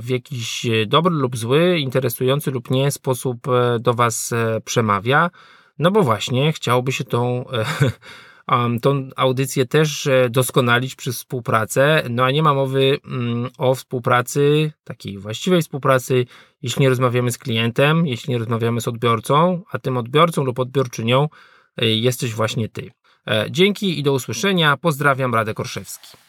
w 0.00 0.08
jakiś 0.08 0.66
dobry 0.86 1.14
lub 1.14 1.36
zły, 1.36 1.78
interesujący 1.78 2.50
lub 2.50 2.70
nie 2.70 2.90
sposób 2.90 3.48
e, 3.48 3.78
do 3.80 3.94
Was 3.94 4.32
e, 4.32 4.60
przemawia. 4.64 5.30
No 5.78 5.90
bo 5.90 6.02
właśnie 6.02 6.52
chciałoby 6.52 6.92
się 6.92 7.04
tą 7.04 7.44
um, 8.48 8.80
tą 8.80 9.08
audycję 9.16 9.66
też 9.66 10.06
e, 10.06 10.28
doskonalić 10.30 10.94
przez 10.94 11.16
współpracę, 11.16 12.02
no 12.10 12.24
a 12.24 12.30
nie 12.30 12.42
ma 12.42 12.54
mowy 12.54 12.98
um, 13.04 13.48
o 13.58 13.74
współpracy, 13.74 14.72
takiej 14.84 15.18
właściwej 15.18 15.62
współpracy, 15.62 16.26
jeśli 16.62 16.82
nie 16.82 16.88
rozmawiamy 16.88 17.32
z 17.32 17.38
klientem, 17.38 18.06
jeśli 18.06 18.32
nie 18.32 18.38
rozmawiamy 18.38 18.80
z 18.80 18.88
odbiorcą, 18.88 19.62
a 19.70 19.78
tym 19.78 19.96
odbiorcą 19.96 20.44
lub 20.44 20.58
odbiorczynią 20.58 21.28
e, 21.76 21.86
jesteś 21.86 22.34
właśnie 22.34 22.68
ty. 22.68 22.90
E, 23.26 23.46
dzięki 23.50 23.98
i 23.98 24.02
do 24.02 24.12
usłyszenia. 24.12 24.76
Pozdrawiam, 24.76 25.34
Radek 25.34 25.60
Orszewski. 25.60 26.25